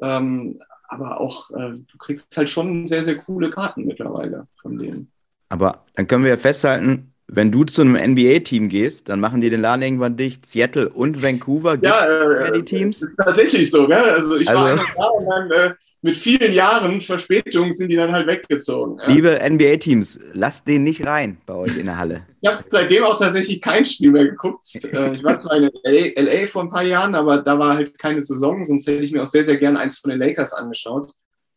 [0.00, 5.10] Ähm, aber auch, äh, du kriegst halt schon sehr, sehr coole Karten mittlerweile von denen.
[5.48, 9.48] Aber dann können wir ja festhalten, wenn du zu einem NBA-Team gehst, dann machen die
[9.50, 10.44] den Laden irgendwann dicht.
[10.46, 13.00] Seattle und Vancouver gibt Ja, äh, die Teams.
[13.00, 13.96] Das ist tatsächlich so, gell?
[14.02, 17.94] Also ich war Also- einfach da und dann äh, mit vielen Jahren Verspätung sind die
[17.96, 18.98] dann halt weggezogen.
[18.98, 19.06] Ja.
[19.06, 22.22] Liebe NBA-Teams, lasst den nicht rein bei euch in der Halle.
[22.44, 24.66] Ich habe seitdem auch tatsächlich kein Spiel mehr geguckt.
[24.92, 27.96] Äh, ich war zwar in LA, LA vor ein paar Jahren, aber da war halt
[28.00, 31.12] keine Saison, sonst hätte ich mir auch sehr, sehr gerne eins von den Lakers angeschaut.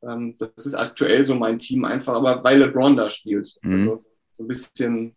[0.07, 3.55] Ähm, das ist aktuell so mein Team einfach, aber weil LeBron da spielt.
[3.63, 3.73] Mhm.
[3.73, 4.03] Also
[4.35, 5.15] so ein bisschen,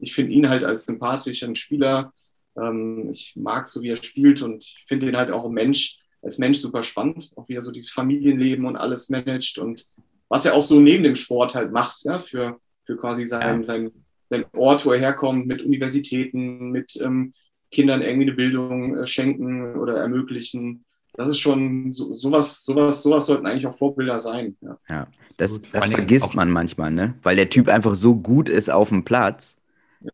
[0.00, 2.12] ich finde ihn halt als sympathischen Spieler.
[2.58, 6.38] Ähm, ich mag so, wie er spielt und ich finde ihn halt auch Mensch, als
[6.38, 9.86] Mensch super spannend, auch wie er so dieses Familienleben und alles managt und
[10.28, 13.92] was er auch so neben dem Sport halt macht, ja, für, für quasi sein, sein,
[14.28, 17.32] sein Ort, wo er herkommt, mit Universitäten, mit ähm,
[17.70, 20.84] Kindern irgendwie eine Bildung äh, schenken oder ermöglichen.
[21.14, 24.56] Das ist schon so, sowas, sowas, sowas sollten eigentlich auch Vorbilder sein.
[24.60, 24.78] Ja.
[24.88, 27.14] Ja, das, das vergisst man manchmal, ne?
[27.22, 29.55] Weil der Typ einfach so gut ist auf dem Platz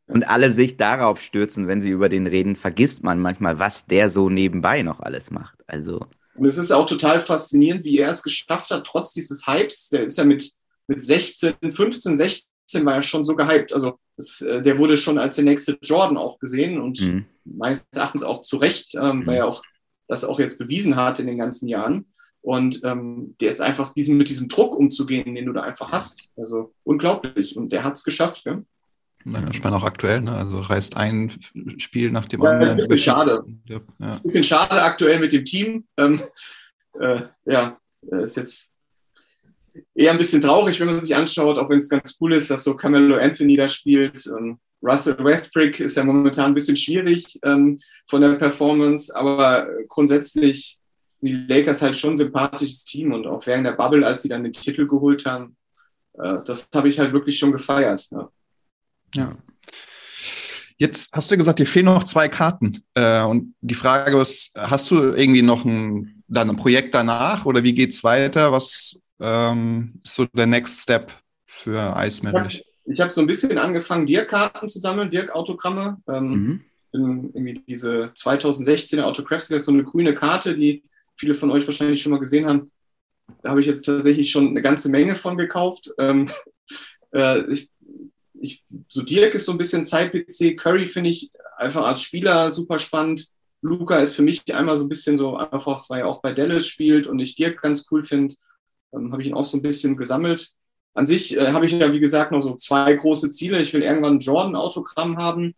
[0.07, 4.09] und alle sich darauf stürzen, wenn sie über den reden, vergisst man manchmal, was der
[4.09, 5.59] so nebenbei noch alles macht.
[5.67, 9.89] Also, Und es ist auch total faszinierend, wie er es geschafft hat, trotz dieses Hypes.
[9.91, 10.51] Der ist ja mit,
[10.89, 12.47] mit 16, 15, 16
[12.85, 13.73] war er schon so gehypt.
[13.73, 17.87] Also das, äh, der wurde schon als der nächste Jordan auch gesehen und mh, meines
[17.95, 19.27] Erachtens auch zu Recht, ähm, Mhm.
[19.27, 19.63] weil er auch
[20.09, 22.07] das auch jetzt bewiesen hat in den ganzen Jahren.
[22.43, 26.29] Und ähm, der ist einfach diesen, mit diesem Druck umzugehen, den du da einfach hast.
[26.37, 27.57] Also unglaublich.
[27.57, 28.43] Und der hat es geschafft.
[28.45, 28.63] Ja?
[29.25, 30.37] Ich meine auch aktuell, ne?
[30.37, 31.33] also reißt ein
[31.79, 32.73] Spiel nach dem Ja, anderen.
[32.73, 33.45] ein bisschen schade.
[33.67, 34.19] Ja, ja.
[34.23, 35.85] bisschen schade aktuell mit dem Team.
[35.97, 36.23] Ähm,
[37.01, 37.79] äh, ja,
[38.11, 38.71] äh, ist jetzt
[39.95, 42.65] eher ein bisschen traurig, wenn man sich anschaut, auch wenn es ganz cool ist, dass
[42.65, 44.27] so Camelo Anthony da spielt.
[44.27, 50.79] Ähm, Russell Westbrook ist ja momentan ein bisschen schwierig ähm, von der Performance, aber grundsätzlich
[51.15, 54.29] sind die Lakers halt schon ein sympathisches Team und auch während der Bubble, als sie
[54.29, 55.57] dann den Titel geholt haben,
[56.15, 58.09] äh, das habe ich halt wirklich schon gefeiert.
[58.11, 58.31] Ja.
[59.15, 59.37] Ja.
[60.79, 62.83] Jetzt hast du gesagt, dir fehlen noch zwei Karten.
[62.95, 67.63] Äh, und die Frage ist, hast du irgendwie noch ein, dann ein Projekt danach oder
[67.63, 68.51] wie geht's weiter?
[68.51, 71.13] Was ähm, ist so der Next Step
[71.47, 72.65] für Eismännlich?
[72.85, 75.99] Ich habe so ein bisschen angefangen, Dirk-Karten zu sammeln, Dirk-Autogramme.
[76.09, 76.65] Ähm, mhm.
[76.91, 80.83] bin irgendwie diese 2016er Autographs, das ist so eine grüne Karte, die
[81.17, 82.73] viele von euch wahrscheinlich schon mal gesehen haben.
[83.43, 85.93] Da habe ich jetzt tatsächlich schon eine ganze Menge von gekauft.
[85.99, 86.27] Ähm,
[87.15, 87.71] äh, ich,
[88.43, 90.57] ich, so Dirk ist so ein bisschen Side-PC.
[90.57, 93.29] Curry finde ich einfach als Spieler super spannend.
[93.63, 96.67] Luca ist für mich einmal so ein bisschen so einfach, weil er auch bei Dallas
[96.67, 98.35] spielt und ich Dirk ganz cool finde,
[98.93, 100.51] ähm, habe ich ihn auch so ein bisschen gesammelt.
[100.95, 103.63] An sich äh, habe ich ja, wie gesagt, noch so zwei große Ziele.
[103.63, 105.55] Ich will irgendwann ein Jordan-Autogramm haben.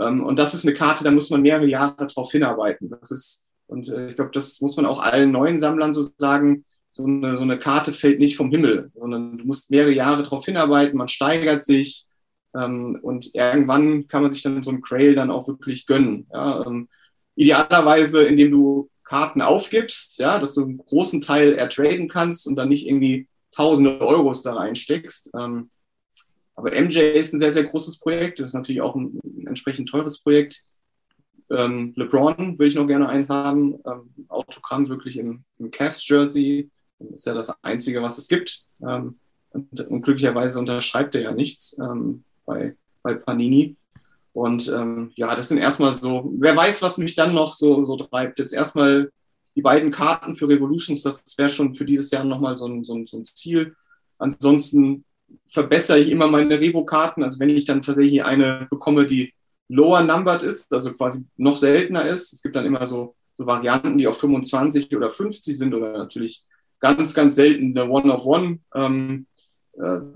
[0.00, 2.88] Ähm, und das ist eine Karte, da muss man mehrere Jahre drauf hinarbeiten.
[2.88, 6.64] Das ist, und äh, ich glaube, das muss man auch allen neuen Sammlern so sagen.
[6.92, 10.44] So eine, so eine Karte fällt nicht vom Himmel, sondern du musst mehrere Jahre drauf
[10.44, 12.06] hinarbeiten, man steigert sich
[12.54, 16.26] ähm, und irgendwann kann man sich dann so ein Grail dann auch wirklich gönnen.
[16.32, 16.66] Ja?
[16.66, 16.88] Ähm,
[17.36, 22.68] idealerweise, indem du Karten aufgibst, ja, dass du einen großen Teil ertraden kannst und dann
[22.68, 25.30] nicht irgendwie tausende Euros da reinsteckst.
[25.36, 25.70] Ähm,
[26.54, 28.38] aber MJ ist ein sehr, sehr großes Projekt.
[28.38, 30.62] Das ist natürlich auch ein, ein entsprechend teures Projekt.
[31.50, 33.80] Ähm, LeBron will ich noch gerne einhaben.
[33.86, 36.70] Ähm, Autogramm wirklich im, im Cavs-Jersey.
[37.14, 38.64] Ist ja das Einzige, was es gibt.
[38.82, 39.18] Ähm,
[39.50, 43.76] und, und, glücklicherweise unterschreibt er ja nichts ähm, bei, bei Panini.
[44.32, 47.96] Und ähm, ja, das sind erstmal so, wer weiß, was mich dann noch so, so
[47.96, 48.38] treibt.
[48.38, 49.10] Jetzt erstmal
[49.56, 52.94] die beiden Karten für Revolutions, das wäre schon für dieses Jahr nochmal so ein, so,
[52.94, 53.74] ein, so ein Ziel.
[54.18, 55.04] Ansonsten
[55.46, 57.24] verbessere ich immer meine Revo-Karten.
[57.24, 59.32] Also wenn ich dann tatsächlich eine bekomme, die
[59.68, 62.32] lower numbered ist, also quasi noch seltener ist.
[62.32, 66.44] Es gibt dann immer so, so Varianten, die auf 25 oder 50 sind oder natürlich
[66.80, 68.58] ganz, ganz selten eine One-of-One.
[68.74, 69.29] Ähm, äh,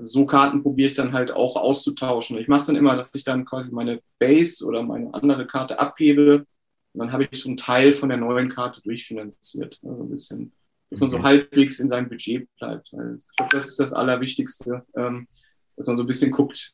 [0.03, 2.39] so Karten probiere ich dann halt auch auszutauschen.
[2.39, 5.79] Ich mache es dann immer, dass ich dann quasi meine Base oder meine andere Karte
[5.79, 6.47] abhebe
[6.93, 9.81] Und dann habe ich so einen Teil von der neuen Karte durchfinanziert.
[9.83, 10.53] Also ein bisschen,
[10.91, 11.23] dass man so mhm.
[11.23, 12.93] halbwegs in seinem Budget bleibt.
[12.93, 15.29] Also ich glaube, das ist das Allerwichtigste, ähm,
[15.77, 16.73] dass man so ein bisschen guckt,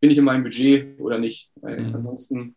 [0.00, 1.50] bin ich in meinem Budget oder nicht.
[1.56, 1.94] Weil mhm.
[1.96, 2.56] ansonsten,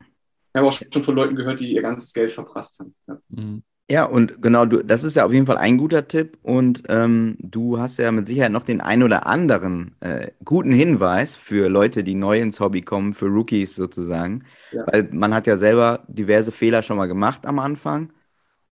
[0.00, 0.06] ich
[0.54, 2.94] habe auch schon von Leuten gehört, die ihr ganzes Geld verprasst haben.
[3.06, 3.18] Ja.
[3.28, 3.62] Mhm.
[3.88, 6.38] Ja, und genau, du, das ist ja auf jeden Fall ein guter Tipp.
[6.42, 11.36] Und ähm, du hast ja mit Sicherheit noch den ein oder anderen äh, guten Hinweis
[11.36, 14.44] für Leute, die neu ins Hobby kommen, für Rookies sozusagen.
[14.72, 14.84] Ja.
[14.88, 18.12] Weil man hat ja selber diverse Fehler schon mal gemacht am Anfang.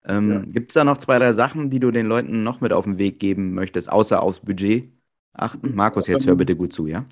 [0.06, 0.40] Ähm, ja.
[0.48, 2.98] Gibt es da noch zwei, drei Sachen, die du den Leuten noch mit auf den
[2.98, 4.94] Weg geben möchtest, außer aufs Budget
[5.34, 5.76] achten?
[5.76, 7.06] Markus, jetzt hör bitte gut zu, ja?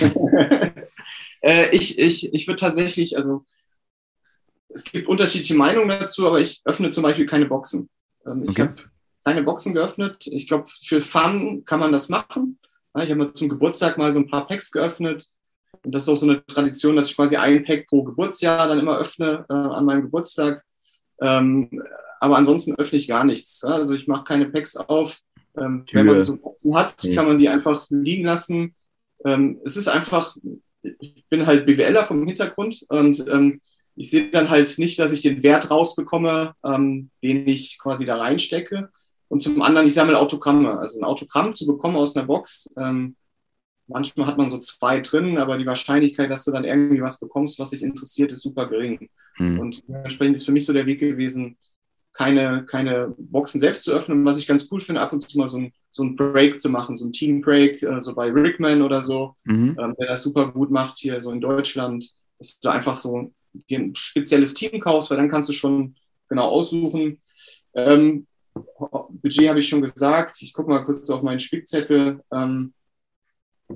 [1.40, 3.44] äh, ich ich, ich würde tatsächlich, also
[4.68, 7.88] es gibt unterschiedliche Meinungen dazu, aber ich öffne zum Beispiel keine Boxen.
[8.26, 8.50] Ähm, okay.
[8.50, 8.74] Ich habe
[9.24, 10.26] keine Boxen geöffnet.
[10.26, 12.58] Ich glaube, für Fun kann man das machen.
[12.94, 15.28] Ja, ich habe mal zum Geburtstag mal so ein paar Packs geöffnet.
[15.84, 18.78] Und das ist auch so eine Tradition, dass ich quasi ein Pack pro Geburtsjahr dann
[18.78, 20.64] immer öffne äh, an meinem Geburtstag.
[21.20, 21.82] Ähm,
[22.20, 23.62] aber ansonsten öffne ich gar nichts.
[23.62, 23.74] Ja?
[23.74, 25.20] Also ich mache keine Packs auf.
[25.56, 27.14] Ähm, wenn man so Boxen hat, mhm.
[27.14, 28.74] kann man die einfach liegen lassen.
[29.24, 30.36] Ähm, es ist einfach,
[30.82, 33.60] ich bin halt BWLer vom Hintergrund und ähm,
[33.98, 38.16] ich sehe dann halt nicht, dass ich den Wert rausbekomme, ähm, den ich quasi da
[38.16, 38.90] reinstecke.
[39.26, 40.78] Und zum anderen, ich sammle Autogramme.
[40.78, 43.16] Also ein Autogramm zu bekommen aus einer Box, ähm,
[43.88, 47.58] manchmal hat man so zwei drin, aber die Wahrscheinlichkeit, dass du dann irgendwie was bekommst,
[47.58, 49.10] was dich interessiert, ist super gering.
[49.38, 49.58] Mhm.
[49.58, 51.56] Und dementsprechend ist für mich so der Weg gewesen,
[52.12, 54.24] keine, keine Boxen selbst zu öffnen.
[54.24, 56.68] Was ich ganz cool finde, ab und zu mal so ein, so ein Break zu
[56.68, 59.76] machen, so ein Team-Break, äh, so bei Rickman oder so, mhm.
[59.80, 63.32] ähm, der das super gut macht hier so in Deutschland, dass du einfach so
[63.66, 65.96] dir ein spezielles Team kaufst, weil dann kannst du schon
[66.28, 67.20] genau aussuchen.
[67.74, 70.42] Ähm, Budget habe ich schon gesagt.
[70.42, 72.20] Ich gucke mal kurz auf meinen Spickzettel.
[72.32, 72.74] Ähm,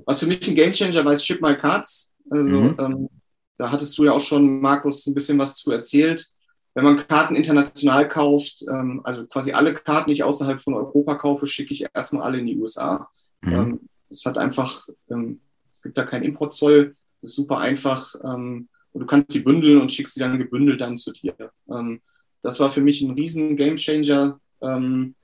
[0.05, 2.13] was für mich ein Gamechanger war, ist Ship My Cards.
[2.29, 2.75] Also, mhm.
[2.79, 3.09] ähm,
[3.57, 6.27] da hattest du ja auch schon, Markus, ein bisschen was zu erzählt.
[6.73, 11.15] Wenn man Karten international kauft, ähm, also quasi alle Karten, die ich außerhalb von Europa
[11.15, 13.09] kaufe, schicke ich erstmal alle in die USA.
[13.41, 13.53] Mhm.
[13.53, 15.39] Ähm, es hat einfach, ähm,
[15.71, 16.95] es gibt da keinen Importzoll.
[17.21, 18.15] Das ist super einfach.
[18.23, 21.35] Ähm, und du kannst sie bündeln und schickst sie dann gebündelt dann zu dir.
[21.69, 22.01] Ähm,
[22.41, 24.39] das war für mich ein riesen Gamechanger.
[24.61, 25.15] Ähm,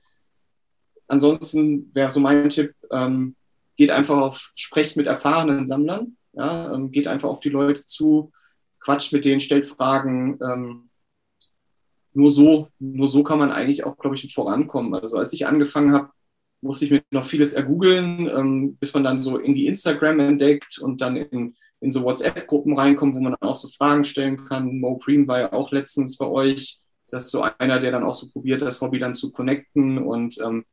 [1.06, 3.36] ansonsten wäre so mein Tipp, ähm,
[3.76, 8.32] geht einfach auf, sprecht mit erfahrenen Sammlern, ja, ähm, geht einfach auf die Leute zu,
[8.80, 10.38] quatscht mit denen, stellt Fragen.
[10.42, 10.90] Ähm,
[12.12, 14.94] nur so, nur so kann man eigentlich auch, glaube ich, vorankommen.
[14.94, 16.10] Also als ich angefangen habe,
[16.60, 21.00] musste ich mir noch vieles ergoogeln, ähm, bis man dann so irgendwie Instagram entdeckt und
[21.00, 24.78] dann in in so WhatsApp-Gruppen reinkommen, wo man dann auch so Fragen stellen kann.
[24.78, 26.78] Mo Green war ja auch letztens bei euch.
[27.08, 30.38] Das ist so einer, der dann auch so probiert, das Hobby dann zu connecten und
[30.38, 30.64] ähm,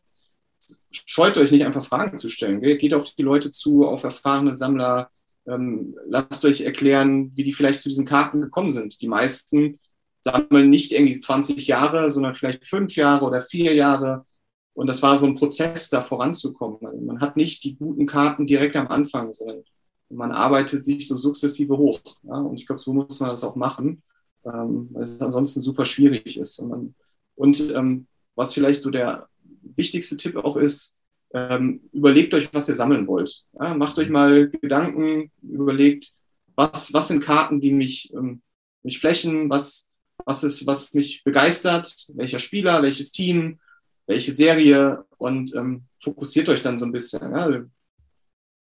[0.92, 2.62] scheut euch nicht einfach Fragen zu stellen.
[2.62, 2.78] Gell?
[2.78, 5.10] Geht auf die Leute zu, auf erfahrene Sammler.
[5.48, 9.02] Ähm, lasst euch erklären, wie die vielleicht zu diesen Karten gekommen sind.
[9.02, 9.80] Die meisten
[10.22, 14.26] sammeln nicht irgendwie 20 Jahre, sondern vielleicht fünf Jahre oder vier Jahre.
[14.74, 16.86] Und das war so ein Prozess, da voranzukommen.
[16.86, 19.64] Also man hat nicht die guten Karten direkt am Anfang, sondern
[20.10, 22.00] man arbeitet sich so sukzessive hoch.
[22.24, 22.36] Ja?
[22.36, 24.04] Und ich glaube, so muss man das auch machen,
[24.46, 26.60] ähm, weil es ansonsten super schwierig ist.
[26.60, 26.96] Und, man,
[27.36, 29.28] und ähm, was vielleicht so der
[29.76, 30.94] wichtigste Tipp auch ist,
[31.34, 33.44] ähm, überlegt euch, was ihr sammeln wollt.
[33.60, 33.74] Ja?
[33.74, 36.14] Macht euch mal Gedanken, überlegt,
[36.56, 38.42] was, was sind Karten, die mich, ähm,
[38.84, 39.90] mich flächen, was,
[40.26, 43.60] was ist, was mich begeistert, welcher Spieler, welches Team,
[44.08, 47.32] welche Serie und ähm, fokussiert euch dann so ein bisschen.
[47.32, 47.66] Ja?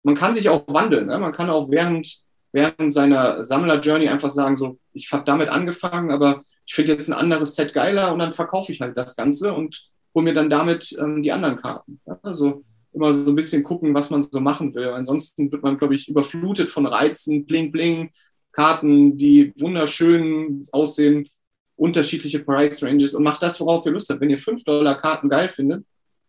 [0.04, 1.06] Man kann sich auch wandeln.
[1.06, 1.18] Ne?
[1.18, 2.20] Man kann auch während,
[2.52, 7.18] während seiner Sammler-Journey einfach sagen, so, ich habe damit angefangen, aber ich finde jetzt ein
[7.18, 10.96] anderes Set geiler und dann verkaufe ich halt das Ganze und hole mir dann damit
[11.00, 12.00] ähm, die anderen Karten.
[12.06, 12.18] Ja?
[12.22, 12.62] Also
[12.92, 14.90] immer so ein bisschen gucken, was man so machen will.
[14.90, 18.10] Ansonsten wird man, glaube ich, überflutet von Reizen, Bling Bling,
[18.52, 21.28] Karten, die wunderschön aussehen,
[21.76, 24.20] unterschiedliche Price Ranges und macht das, worauf ihr Lust habt.
[24.20, 25.84] Wenn ihr 5 Dollar Karten geil findet,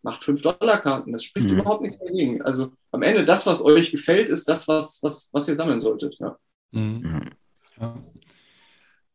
[0.06, 1.12] macht 5-Dollar-Karten.
[1.12, 1.60] Das spricht mhm.
[1.60, 2.41] überhaupt nichts dagegen.
[2.44, 6.15] Also am Ende, das, was euch gefällt, ist das, was, was, was ihr sammeln solltet.
[6.20, 6.38] Ja.
[6.72, 7.32] Mhm.
[7.82, 7.98] Ja.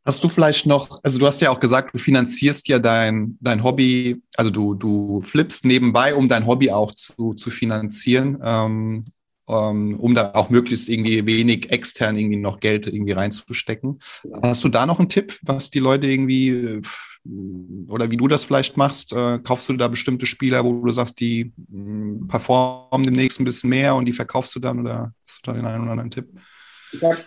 [0.04, 3.62] Hast du vielleicht noch, also du hast ja auch gesagt, du finanzierst ja dein, dein
[3.62, 9.04] Hobby, also du, du flippst nebenbei, um dein Hobby auch zu, zu finanzieren, ähm, ähm,
[9.50, 13.98] um da auch möglichst irgendwie wenig extern irgendwie noch Geld irgendwie reinzustecken.
[14.42, 16.82] Hast du da noch einen Tipp, was die Leute irgendwie
[17.88, 21.20] oder wie du das vielleicht machst, äh, kaufst du da bestimmte Spieler, wo du sagst,
[21.20, 25.50] die mh, performen demnächst ein bisschen mehr und die verkaufst du dann oder hast du
[25.50, 26.28] da den einen oder anderen Tipp?
[26.92, 27.18] Ich habe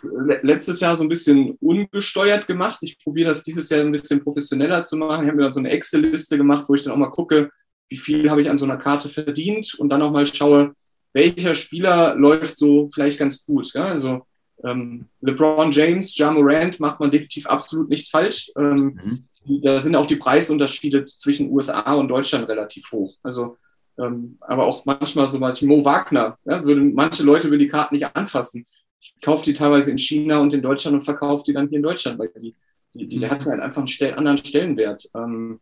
[0.42, 2.80] letztes Jahr so ein bisschen ungesteuert gemacht.
[2.82, 5.24] Ich probiere das dieses Jahr ein bisschen professioneller zu machen.
[5.24, 7.50] Ich habe mir dann so eine Excel-Liste gemacht, wo ich dann auch mal gucke,
[7.90, 10.74] wie viel habe ich an so einer Karte verdient und dann auch mal schaue,
[11.14, 13.74] welcher Spieler läuft so vielleicht ganz gut.
[13.74, 13.86] Ja?
[13.86, 14.26] Also
[14.64, 18.52] ähm, LeBron James, Ja Morant macht man definitiv absolut nichts falsch.
[18.58, 19.00] Ähm,
[19.46, 19.62] mhm.
[19.62, 23.16] Da sind auch die Preisunterschiede zwischen USA und Deutschland relativ hoch.
[23.24, 23.58] Also,
[24.00, 27.96] ähm, aber auch manchmal so was Mo Wagner, ja, würden, manche Leute würden die Karten
[27.96, 28.66] nicht anfassen.
[29.02, 31.84] Ich kaufe die teilweise in China und in Deutschland und verkaufe die dann hier in
[31.84, 32.56] Deutschland, weil die,
[32.94, 35.10] die, die, der hat halt einfach einen Stell anderen Stellenwert.
[35.14, 35.60] Ähm,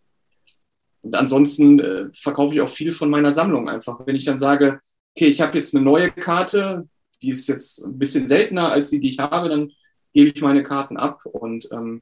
[1.01, 4.05] und ansonsten äh, verkaufe ich auch viel von meiner Sammlung einfach.
[4.05, 4.79] Wenn ich dann sage,
[5.15, 6.87] okay, ich habe jetzt eine neue Karte,
[7.21, 9.71] die ist jetzt ein bisschen seltener als die, die ich habe, dann
[10.13, 11.25] gebe ich meine Karten ab.
[11.25, 12.01] Und ähm,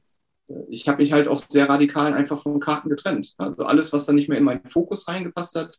[0.68, 3.34] ich habe mich halt auch sehr radikal einfach von Karten getrennt.
[3.38, 5.78] Also alles, was dann nicht mehr in meinen Fokus reingepasst hat,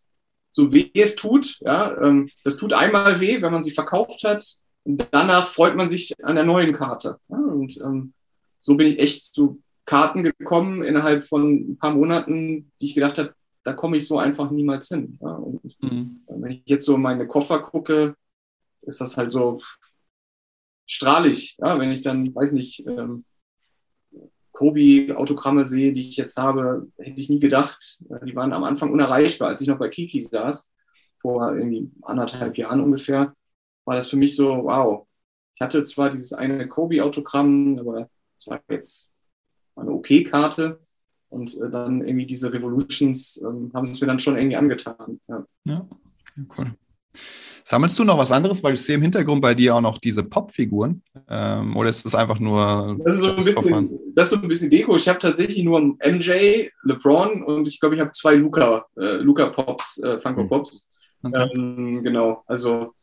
[0.52, 4.44] so weh es tut, ja, ähm, das tut einmal weh, wenn man sie verkauft hat.
[4.84, 7.18] Und danach freut man sich an der neuen Karte.
[7.30, 8.14] Ja, und ähm,
[8.60, 13.18] so bin ich echt zu Karten gekommen innerhalb von ein paar Monaten, die ich gedacht
[13.18, 15.18] habe, da komme ich so einfach niemals hin.
[15.22, 16.22] Ja, und mhm.
[16.28, 18.16] wenn ich jetzt so meine Koffer gucke,
[18.82, 19.62] ist das halt so
[20.86, 21.58] strahlig.
[21.60, 23.26] Ja, wenn ich dann, weiß nicht, ähm,
[24.52, 28.04] Kobi-Autogramme sehe, die ich jetzt habe, hätte ich nie gedacht.
[28.26, 29.50] Die waren am Anfang unerreichbar.
[29.50, 30.72] Als ich noch bei Kiki saß,
[31.20, 33.34] vor irgendwie anderthalb Jahren ungefähr,
[33.86, 35.08] war das für mich so, wow.
[35.56, 39.12] Ich hatte zwar dieses eine Kobi-Autogramm, aber es war jetzt
[39.76, 40.80] eine OK-Karte.
[41.32, 45.20] Und äh, dann irgendwie diese Revolutions ähm, haben es mir dann schon irgendwie angetan.
[45.28, 45.88] Ja, ja
[46.58, 46.74] cool.
[47.64, 48.62] Sammelst du noch was anderes?
[48.62, 51.02] Weil ich sehe im Hintergrund bei dir auch noch diese Popfiguren.
[51.30, 53.00] Ähm, oder ist das einfach nur.
[53.06, 54.98] Das ist, so ein bisschen, das ist so ein bisschen Deko.
[54.98, 59.48] Ich habe tatsächlich nur MJ, LeBron und ich glaube, ich habe zwei Luca, äh, Luca
[59.48, 60.50] Pops, äh, Funko hm.
[60.50, 60.90] Pops.
[61.24, 61.50] Okay.
[61.56, 62.94] Ähm, genau, also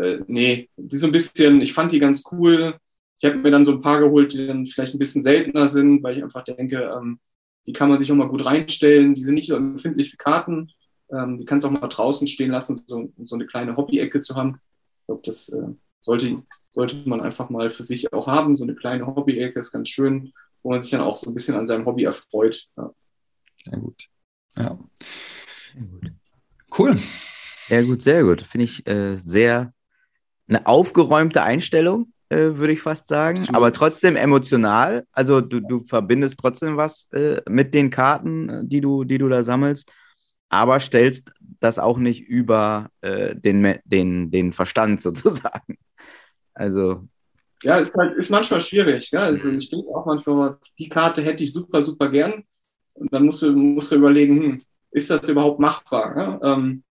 [0.00, 2.76] äh, nee, die so ein bisschen, ich fand die ganz cool.
[3.18, 6.02] Ich habe mir dann so ein paar geholt, die dann vielleicht ein bisschen seltener sind,
[6.02, 7.18] weil ich einfach denke, ähm,
[7.66, 9.14] die kann man sich auch mal gut reinstellen.
[9.14, 10.72] Die sind nicht so empfindlich wie Karten.
[11.12, 14.34] Ähm, die kannst du auch mal draußen stehen lassen, so, so eine kleine Hobby-Ecke zu
[14.34, 14.60] haben.
[15.00, 15.68] Ich glaube, das äh,
[16.02, 18.56] sollte, sollte man einfach mal für sich auch haben.
[18.56, 21.56] So eine kleine Hobby-Ecke ist ganz schön, wo man sich dann auch so ein bisschen
[21.56, 22.68] an seinem Hobby erfreut.
[22.76, 22.92] Ja.
[23.64, 24.08] Sehr gut.
[24.56, 24.78] Ja.
[25.72, 26.12] Sehr gut.
[26.76, 26.98] Cool.
[27.68, 28.42] Sehr gut, sehr gut.
[28.42, 29.72] Finde ich äh, sehr
[30.46, 33.38] eine aufgeräumte Einstellung, äh, würde ich fast sagen.
[33.38, 33.56] Absolut.
[33.56, 35.06] Aber trotzdem emotional.
[35.12, 39.28] Also du, du verbindest trotzdem was äh, mit den Karten, äh, die du, die du
[39.28, 39.90] da sammelst
[40.54, 45.78] aber stellst das auch nicht über äh, den, den, den Verstand sozusagen.
[46.54, 47.08] Also.
[47.62, 49.10] Ja, ist, halt, ist manchmal schwierig.
[49.10, 49.22] Ja?
[49.22, 52.44] Also ich denke auch manchmal, die Karte hätte ich super, super gern.
[52.92, 56.16] Und dann musst du, musst du überlegen, hm, ist das überhaupt machbar?
[56.16, 56.54] Ja?
[56.54, 56.84] Ähm,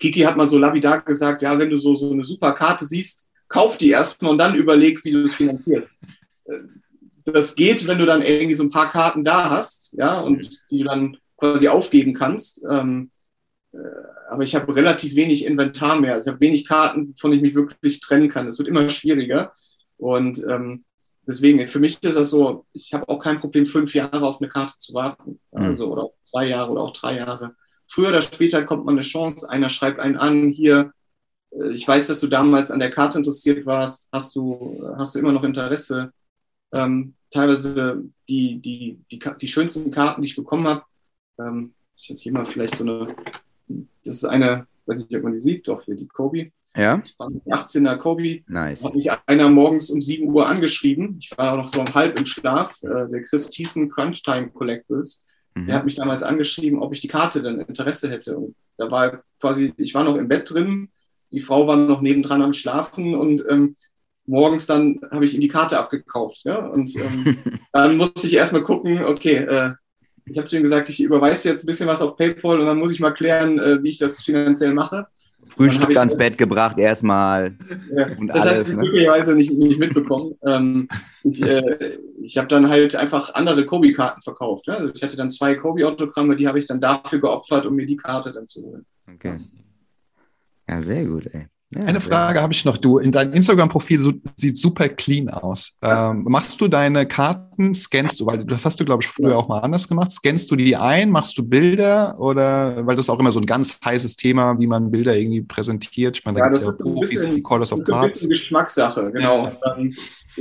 [0.00, 3.27] Kiki hat mal so lapidar gesagt, ja, wenn du so, so eine super Karte siehst,
[3.48, 6.00] kauf die erstmal und dann überleg, wie du es finanzierst.
[7.24, 10.78] Das geht, wenn du dann irgendwie so ein paar Karten da hast, ja, und die
[10.78, 12.62] du dann quasi aufgeben kannst.
[12.68, 13.10] Ähm,
[13.72, 13.78] äh,
[14.30, 16.14] aber ich habe relativ wenig Inventar mehr.
[16.14, 18.46] Also ich habe wenig Karten, von denen ich mich wirklich trennen kann.
[18.46, 19.52] Es wird immer schwieriger.
[19.96, 20.84] Und ähm,
[21.26, 24.48] deswegen, für mich ist das so, ich habe auch kein Problem, fünf Jahre auf eine
[24.48, 25.40] Karte zu warten.
[25.52, 25.62] Mhm.
[25.62, 27.54] Also, oder zwei Jahre oder auch drei Jahre.
[27.90, 30.92] Früher oder später kommt man eine Chance, einer schreibt einen an, hier,
[31.72, 35.32] ich weiß, dass du damals an der Karte interessiert warst, hast du, hast du immer
[35.32, 36.12] noch Interesse?
[36.72, 40.82] Ähm, teilweise die, die, die, die schönsten Karten, die ich bekommen habe,
[41.38, 43.14] ähm, ich hätte hier mal vielleicht so eine,
[44.04, 46.52] das ist eine, weiß nicht, ob man die sieht, doch hier die Kobe.
[46.76, 46.94] Ja.
[46.96, 48.42] 18er Kobe.
[48.46, 48.84] Nice.
[48.84, 51.16] Hat mich einer morgens um 7 Uhr angeschrieben.
[51.18, 52.80] Ich war noch so halb im Schlaf.
[52.82, 55.24] Äh, der Chris Thiessen Crunch Time Collectors.
[55.54, 55.66] Mhm.
[55.66, 58.36] Der hat mich damals angeschrieben, ob ich die Karte denn Interesse hätte.
[58.36, 60.90] Und da war quasi, ich war noch im Bett drin.
[61.30, 63.76] Die Frau war noch nebendran am Schlafen und ähm,
[64.26, 66.44] morgens dann habe ich ihm die Karte abgekauft.
[66.44, 66.58] Ja?
[66.66, 67.38] Und ähm,
[67.72, 69.72] dann musste ich erstmal gucken, okay, äh,
[70.26, 72.78] ich habe zu ihm gesagt, ich überweise jetzt ein bisschen was auf PayPal und dann
[72.78, 75.06] muss ich mal klären, äh, wie ich das finanziell mache.
[75.46, 77.56] Frühstück ans Bett gebracht erstmal.
[77.94, 78.82] Ja, und das alles, hat ne?
[78.82, 80.34] glücklicherweise nicht, nicht mitbekommen.
[80.44, 80.88] Ähm,
[81.24, 84.66] ich äh, ich habe dann halt einfach andere Kobe-Karten verkauft.
[84.66, 84.74] Ja?
[84.74, 87.96] Also ich hatte dann zwei Kobe-Autogramme, die habe ich dann dafür geopfert, um mir die
[87.96, 88.84] Karte dann zu holen.
[89.14, 89.38] Okay.
[90.78, 91.46] Ja, sehr gut, ey.
[91.70, 92.78] Ja, Eine Frage habe ich noch.
[92.78, 95.76] Du, in deinem Instagram-Profil so, sieht super clean aus.
[95.82, 99.48] Ähm, machst du deine Karten, scannst du, weil das hast du, glaube ich, früher auch
[99.48, 100.10] mal anders gemacht.
[100.10, 103.44] Scannst du die ein, machst du Bilder oder, weil das ist auch immer so ein
[103.44, 106.18] ganz heißes Thema, wie man Bilder irgendwie präsentiert.
[106.18, 107.74] Ich meine, da ja, gibt es ja auch Profis, die Call of Cards.
[107.74, 109.52] Das ist ein bisschen Geschmackssache, genau.
[109.62, 109.76] Ja.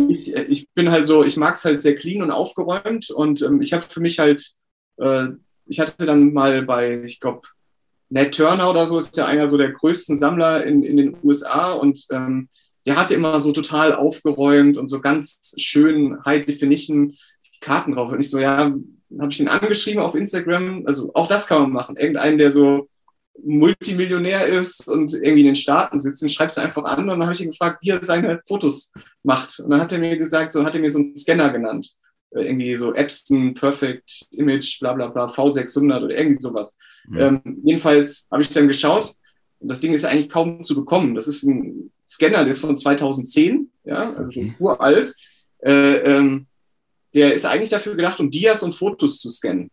[0.07, 3.62] Ich, ich bin halt so, ich mag es halt sehr clean und aufgeräumt und ähm,
[3.62, 4.51] ich habe für mich halt,
[4.97, 5.28] äh,
[5.66, 7.41] ich hatte dann mal bei, ich glaube,
[8.10, 11.74] Ned Turner oder so ist ja einer so der größten Sammler in, in den USA
[11.74, 12.49] und ähm,
[12.86, 17.14] der hatte immer so total aufgeräumt und so ganz schön High Definition
[17.60, 18.12] Karten drauf.
[18.12, 18.74] Und ich so, ja,
[19.20, 20.84] habe ich ihn angeschrieben auf Instagram.
[20.86, 21.97] Also auch das kann man machen.
[21.97, 22.88] Irgendeinen, der so
[23.43, 27.24] Multimillionär ist und irgendwie in den Staaten sitzt, dann schreibt es einfach an und dann
[27.24, 28.91] habe ich ihn gefragt, wie er seine Fotos
[29.24, 29.60] macht.
[29.60, 31.93] Und dann hat er mir gesagt, so hat er mir so einen Scanner genannt.
[32.32, 36.78] Irgendwie so Epson Perfect Image, bla bla bla, V600 oder irgendwie sowas.
[37.07, 37.19] Mhm.
[37.19, 39.13] Ähm, jedenfalls habe ich dann geschaut
[39.59, 41.15] und das Ding ist eigentlich kaum zu bekommen.
[41.15, 44.41] Das ist ein Scanner, der ist von 2010, ja, also okay.
[44.41, 45.13] ist uralt.
[45.59, 46.45] Äh, ähm,
[47.13, 49.71] der ist eigentlich dafür gedacht, um Dias und Fotos zu scannen.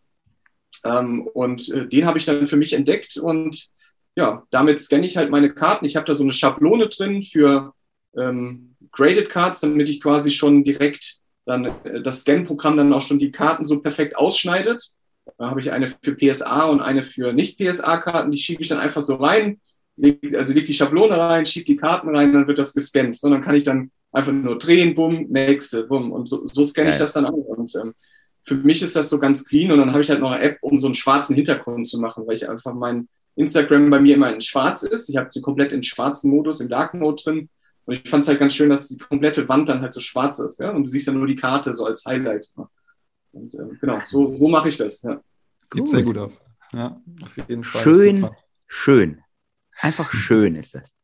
[0.83, 3.67] Ähm, und äh, den habe ich dann für mich entdeckt und
[4.15, 5.85] ja, damit scanne ich halt meine Karten.
[5.85, 7.73] Ich habe da so eine Schablone drin für
[8.17, 13.19] ähm, Graded Cards, damit ich quasi schon direkt dann äh, das Scan-Programm dann auch schon
[13.19, 14.91] die Karten so perfekt ausschneidet.
[15.37, 19.01] Da habe ich eine für PSA und eine für Nicht-PSA-Karten, die schiebe ich dann einfach
[19.01, 19.59] so rein,
[20.33, 23.17] also leg die Schablone rein, schiebe die Karten rein, dann wird das gescannt.
[23.17, 26.11] Sondern kann ich dann einfach nur drehen, bumm, nächste, bumm.
[26.11, 27.33] Und so, so scanne ich das dann auch.
[27.33, 27.93] Und ähm,
[28.43, 30.57] für mich ist das so ganz clean und dann habe ich halt noch eine App,
[30.61, 34.33] um so einen schwarzen Hintergrund zu machen, weil ich einfach mein Instagram bei mir immer
[34.33, 35.09] in schwarz ist.
[35.09, 37.49] Ich habe die komplett in schwarzen Modus, im Dark Mode drin.
[37.85, 40.39] Und ich fand es halt ganz schön, dass die komplette Wand dann halt so schwarz
[40.39, 40.59] ist.
[40.59, 40.71] Ja?
[40.71, 42.51] Und du siehst dann nur die Karte so als Highlight.
[43.31, 45.01] Und äh, genau, so, so mache ich das.
[45.03, 45.21] Ja.
[45.71, 45.89] Sieht gut.
[45.89, 46.41] sehr gut aus.
[46.73, 47.81] Ja, auf jeden Fall.
[47.81, 48.29] Schön,
[48.67, 49.21] schön.
[49.81, 50.95] Einfach schön ist das.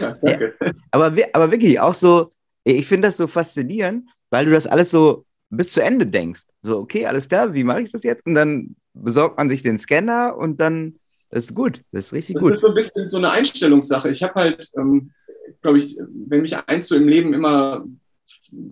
[0.00, 0.54] ja, danke.
[0.60, 2.32] Ja, aber, aber wirklich, auch so,
[2.64, 6.42] ich finde das so faszinierend, weil du das alles so bis zu Ende denkst.
[6.62, 8.26] So, okay, alles klar, wie mache ich das jetzt?
[8.26, 10.98] Und dann besorgt man sich den Scanner und dann,
[11.30, 12.52] das ist gut, das ist richtig das gut.
[12.52, 14.10] Das ist so ein bisschen so eine Einstellungssache.
[14.10, 15.12] Ich habe halt, ähm,
[15.62, 17.84] glaube ich, wenn mich eins so im Leben immer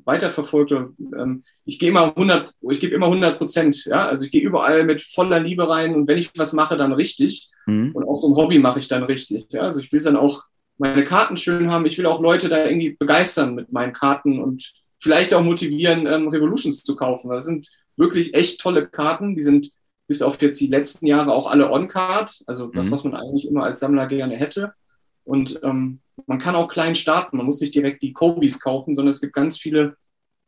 [0.05, 4.43] weiterverfolgt, ähm, ich gehe immer 100, ich gebe immer 100 Prozent, ja, also ich gehe
[4.43, 7.93] überall mit voller Liebe rein und wenn ich was mache, dann richtig mhm.
[7.93, 10.45] und auch so ein Hobby mache ich dann richtig, ja, also ich will dann auch
[10.77, 14.72] meine Karten schön haben, ich will auch Leute da irgendwie begeistern mit meinen Karten und
[15.01, 17.31] vielleicht auch motivieren, ähm, Revolutions zu kaufen.
[17.31, 19.37] Das sind wirklich echt tolle Karten.
[19.37, 19.70] Die sind
[20.07, 22.91] bis auf jetzt die letzten Jahre auch alle on-card, also das, mhm.
[22.91, 24.72] was man eigentlich immer als Sammler gerne hätte.
[25.25, 27.37] Und ähm, man kann auch klein starten.
[27.37, 29.97] Man muss nicht direkt die Kobis kaufen, sondern es gibt ganz viele,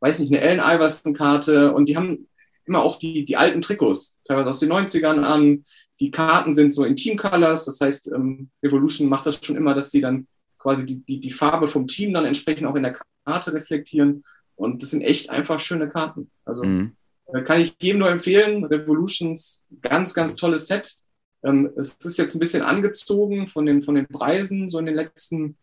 [0.00, 2.28] weiß nicht, eine Ellen Iverson-Karte und die haben
[2.66, 5.64] immer auch die, die alten Trikots, teilweise aus den 90ern an.
[6.00, 9.74] Die Karten sind so in Team Colors, das heißt, ähm, Revolution macht das schon immer,
[9.74, 10.26] dass die dann
[10.58, 14.24] quasi die, die, die Farbe vom Team dann entsprechend auch in der Karte reflektieren.
[14.56, 16.30] Und das sind echt einfach schöne Karten.
[16.44, 16.96] Also mhm.
[17.32, 18.64] Äh, kann ich jedem nur empfehlen.
[18.64, 20.96] Revolutions, ganz, ganz tolles Set.
[21.46, 24.96] Ähm, es ist jetzt ein bisschen angezogen von den, von den Preisen, so in den
[24.96, 25.56] letzten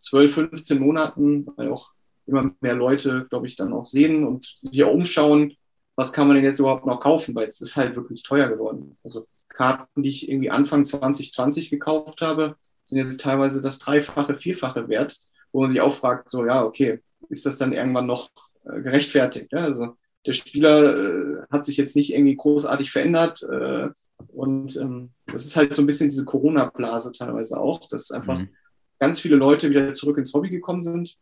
[0.00, 1.92] 12, 15 Monaten, weil auch
[2.26, 5.56] immer mehr Leute, glaube ich, dann auch sehen und hier umschauen,
[5.94, 8.96] was kann man denn jetzt überhaupt noch kaufen, weil es ist halt wirklich teuer geworden.
[9.04, 14.88] Also Karten, die ich irgendwie Anfang 2020 gekauft habe, sind jetzt teilweise das Dreifache, Vierfache
[14.88, 15.20] wert,
[15.52, 18.30] wo man sich auch fragt, so ja, okay, ist das dann irgendwann noch
[18.64, 19.52] äh, gerechtfertigt.
[19.52, 19.60] Ja?
[19.60, 19.96] Also
[20.26, 23.42] der Spieler äh, hat sich jetzt nicht irgendwie großartig verändert.
[23.44, 23.90] Äh,
[24.28, 28.48] und ähm, das ist halt so ein bisschen diese Corona-Blase teilweise auch, dass einfach mhm.
[28.98, 31.16] ganz viele Leute wieder zurück ins Hobby gekommen sind.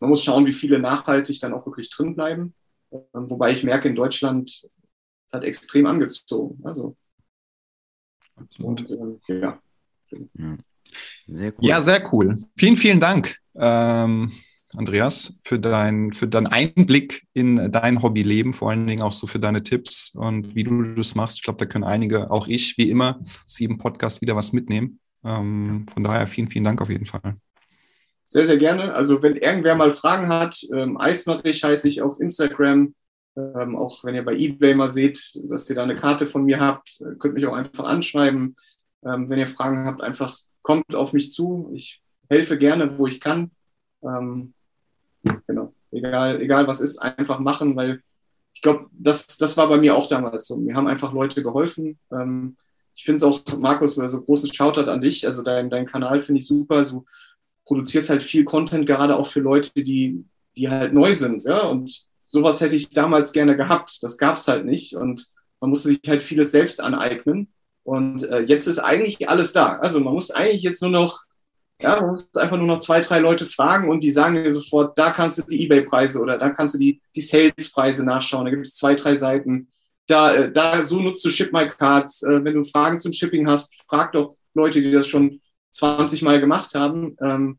[0.00, 2.54] Man muss schauen, wie viele nachhaltig dann auch wirklich drin bleiben.
[2.92, 6.60] Ähm, wobei ich merke, in Deutschland es hat extrem angezogen.
[6.64, 6.96] Also,
[8.58, 9.60] und, ähm, ja.
[11.26, 11.54] Sehr cool.
[11.60, 12.34] Ja, sehr cool.
[12.56, 13.38] Vielen, vielen Dank.
[13.54, 14.32] Ähm,
[14.76, 19.38] Andreas, für, dein, für deinen Einblick in dein Hobbyleben, vor allen Dingen auch so für
[19.38, 21.38] deine Tipps und wie du das machst.
[21.38, 24.98] Ich glaube, da können einige, auch ich, wie immer, aus jedem Podcast wieder was mitnehmen.
[25.24, 27.36] Ähm, von daher vielen, vielen Dank auf jeden Fall.
[28.28, 28.94] Sehr, sehr gerne.
[28.94, 32.94] Also wenn irgendwer mal Fragen hat, ähm, Eisnerich heiße ich auf Instagram.
[33.36, 36.60] Ähm, auch wenn ihr bei eBay mal seht, dass ihr da eine Karte von mir
[36.60, 38.56] habt, äh, könnt mich auch einfach anschreiben.
[39.04, 41.70] Ähm, wenn ihr Fragen habt, einfach kommt auf mich zu.
[41.74, 43.50] Ich helfe gerne, wo ich kann.
[44.02, 44.53] Ähm,
[45.46, 45.72] Genau.
[45.90, 48.02] Egal, egal was ist, einfach machen, weil
[48.52, 50.56] ich glaube, das, das war bei mir auch damals so.
[50.56, 51.98] Mir haben einfach Leute geholfen.
[52.12, 52.56] Ähm,
[52.94, 55.26] ich finde es auch, Markus, also großen Shoutout an dich.
[55.26, 56.84] Also dein, dein Kanal finde ich super.
[56.84, 57.04] Du
[57.64, 60.24] produzierst halt viel Content, gerade auch für Leute, die,
[60.56, 61.44] die halt neu sind.
[61.44, 61.62] Ja?
[61.62, 64.02] Und sowas hätte ich damals gerne gehabt.
[64.02, 64.94] Das gab es halt nicht.
[64.94, 65.26] Und
[65.60, 67.52] man musste sich halt vieles selbst aneignen.
[67.82, 69.78] Und äh, jetzt ist eigentlich alles da.
[69.78, 71.24] Also man muss eigentlich jetzt nur noch
[71.84, 74.98] ja, man muss einfach nur noch zwei, drei Leute fragen und die sagen dir sofort,
[74.98, 78.46] da kannst du die Ebay-Preise oder da kannst du die, die Sales-Preise nachschauen.
[78.46, 79.68] Da gibt es zwei, drei Seiten.
[80.06, 82.22] Da, äh, da, so nutzt du Ship My Cards.
[82.22, 86.40] Äh, wenn du Fragen zum Shipping hast, frag doch Leute, die das schon 20 Mal
[86.40, 87.16] gemacht haben.
[87.20, 87.58] Ähm,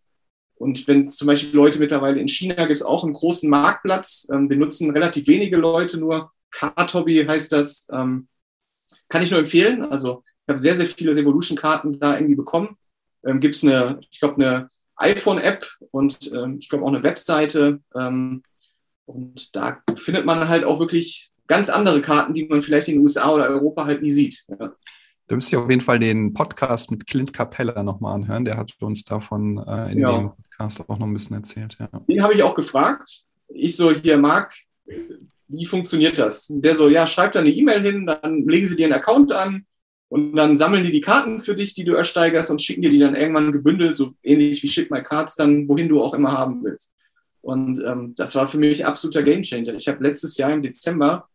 [0.56, 4.50] und wenn zum Beispiel Leute mittlerweile in China gibt es auch einen großen Marktplatz, ähm,
[4.50, 6.32] den nutzen relativ wenige Leute nur.
[6.50, 7.88] Card Hobby heißt das.
[7.92, 8.28] Ähm,
[9.08, 9.84] kann ich nur empfehlen.
[9.84, 12.78] Also ich habe sehr, sehr viele Revolution-Karten da irgendwie bekommen
[13.26, 17.80] ähm, gibt es eine, ich glaube, eine iPhone-App und ähm, ich glaube auch eine Webseite.
[17.96, 18.44] Ähm,
[19.06, 23.02] und da findet man halt auch wirklich ganz andere Karten, die man vielleicht in den
[23.02, 24.46] USA oder Europa halt nie sieht.
[24.48, 24.74] Ja.
[25.28, 28.46] Du müsst ja auf jeden Fall den Podcast mit Clint Capella nochmal anhören.
[28.46, 30.18] Der hat uns davon äh, in Ja.
[30.18, 31.78] dem Podcast auch noch ein bisschen erzählt.
[31.80, 31.88] Ja.
[32.08, 33.24] Den habe ich auch gefragt.
[33.50, 34.54] Ich so, hier, Marc,
[35.48, 36.48] wie funktioniert das?
[36.50, 39.66] Der so, ja, schreib da eine E-Mail hin, dann legen sie dir einen Account an
[40.16, 43.00] und dann sammeln die die Karten für dich, die du ersteigerst und schicken dir die
[43.00, 46.64] dann irgendwann gebündelt, so ähnlich wie Ship My Cards, dann wohin du auch immer haben
[46.64, 46.94] willst.
[47.42, 49.74] Und ähm, das war für mich absoluter Gamechanger.
[49.74, 51.28] Ich habe letztes Jahr im Dezember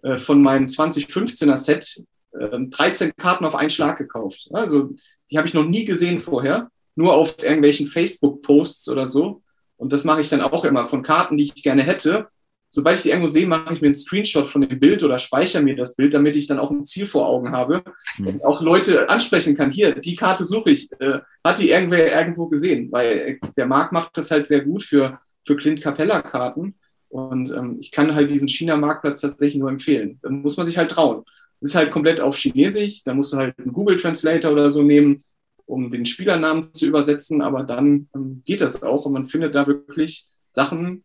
[0.00, 2.02] äh, von meinem 2015er Set
[2.32, 4.48] äh, 13 Karten auf einen Schlag gekauft.
[4.54, 4.94] Also
[5.30, 9.42] die habe ich noch nie gesehen vorher, nur auf irgendwelchen Facebook-Posts oder so.
[9.76, 12.28] Und das mache ich dann auch immer von Karten, die ich gerne hätte.
[12.74, 15.62] Sobald ich sie irgendwo sehe, mache ich mir einen Screenshot von dem Bild oder speichere
[15.62, 17.84] mir das Bild, damit ich dann auch ein Ziel vor Augen habe
[18.18, 18.26] Mhm.
[18.28, 19.70] und auch Leute ansprechen kann.
[19.70, 20.90] Hier, die Karte suche ich.
[20.98, 22.90] Äh, hat die irgendwer irgendwo gesehen?
[22.90, 26.74] Weil äh, der Markt macht das halt sehr gut für, für Clint Capella-Karten.
[27.10, 30.18] Und ähm, ich kann halt diesen China-Marktplatz tatsächlich nur empfehlen.
[30.22, 31.24] Da muss man sich halt trauen.
[31.60, 33.04] Das ist halt komplett auf Chinesisch.
[33.04, 35.22] Da musst du halt einen Google Translator oder so nehmen,
[35.66, 37.42] um den Spielernamen zu übersetzen.
[37.42, 41.04] Aber dann ähm, geht das auch und man findet da wirklich Sachen,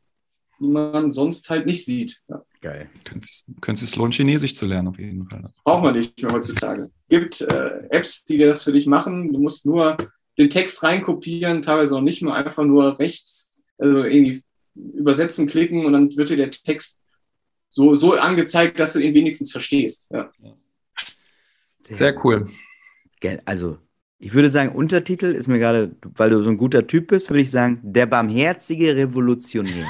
[0.59, 2.21] die man sonst halt nicht sieht.
[2.27, 2.43] Ja.
[2.61, 2.89] Geil.
[3.03, 5.49] Könnte es könnte es lohnen, Chinesisch zu lernen, auf jeden Fall.
[5.63, 6.89] Braucht man nicht mehr heutzutage.
[6.97, 9.31] Es gibt äh, Apps, die dir das für dich machen.
[9.31, 9.97] Du musst nur
[10.37, 14.43] den Text reinkopieren, teilweise auch nicht mehr einfach nur rechts, also irgendwie
[14.75, 16.99] übersetzen, klicken und dann wird dir der Text
[17.69, 20.09] so, so angezeigt, dass du ihn wenigstens verstehst.
[20.11, 20.31] Ja.
[21.81, 22.47] Sehr cool.
[23.21, 23.41] Geil.
[23.45, 23.77] Also,
[24.19, 27.41] ich würde sagen, Untertitel ist mir gerade, weil du so ein guter Typ bist, würde
[27.41, 29.87] ich sagen, der barmherzige Revolutionär.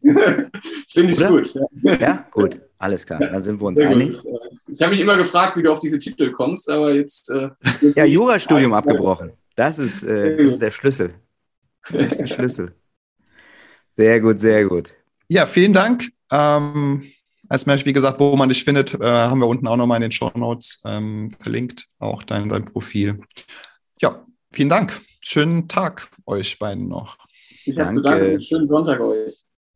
[0.00, 1.28] Finde ich Oder?
[1.28, 1.54] gut.
[1.82, 4.18] Ja, Ja, gut, alles klar, dann sind wir uns sehr einig.
[4.22, 4.32] gut.
[4.68, 7.30] Ich habe mich immer gefragt, wie du auf diese Titel kommst, aber jetzt.
[7.30, 7.50] Äh,
[7.96, 9.32] Ja, Jurastudium abgebrochen.
[9.56, 11.14] Das ist, äh, das ist der Schlüssel.
[11.90, 12.74] Das ist der Schlüssel.
[13.96, 14.92] Sehr gut, sehr gut.
[15.28, 16.08] Ja, vielen Dank.
[16.30, 17.04] Ähm,
[17.48, 20.02] als Mensch, wie gesagt, wo man dich findet, äh, haben wir unten auch nochmal in
[20.02, 23.20] den Show Notes ähm, verlinkt, auch dein, dein Profil.
[24.00, 25.00] Ja, vielen Dank.
[25.20, 27.16] Schönen Tag euch beiden noch.
[27.64, 28.20] Ich habe zu Danke.
[28.24, 28.42] danken.
[28.42, 29.44] Schönen Sonntag euch.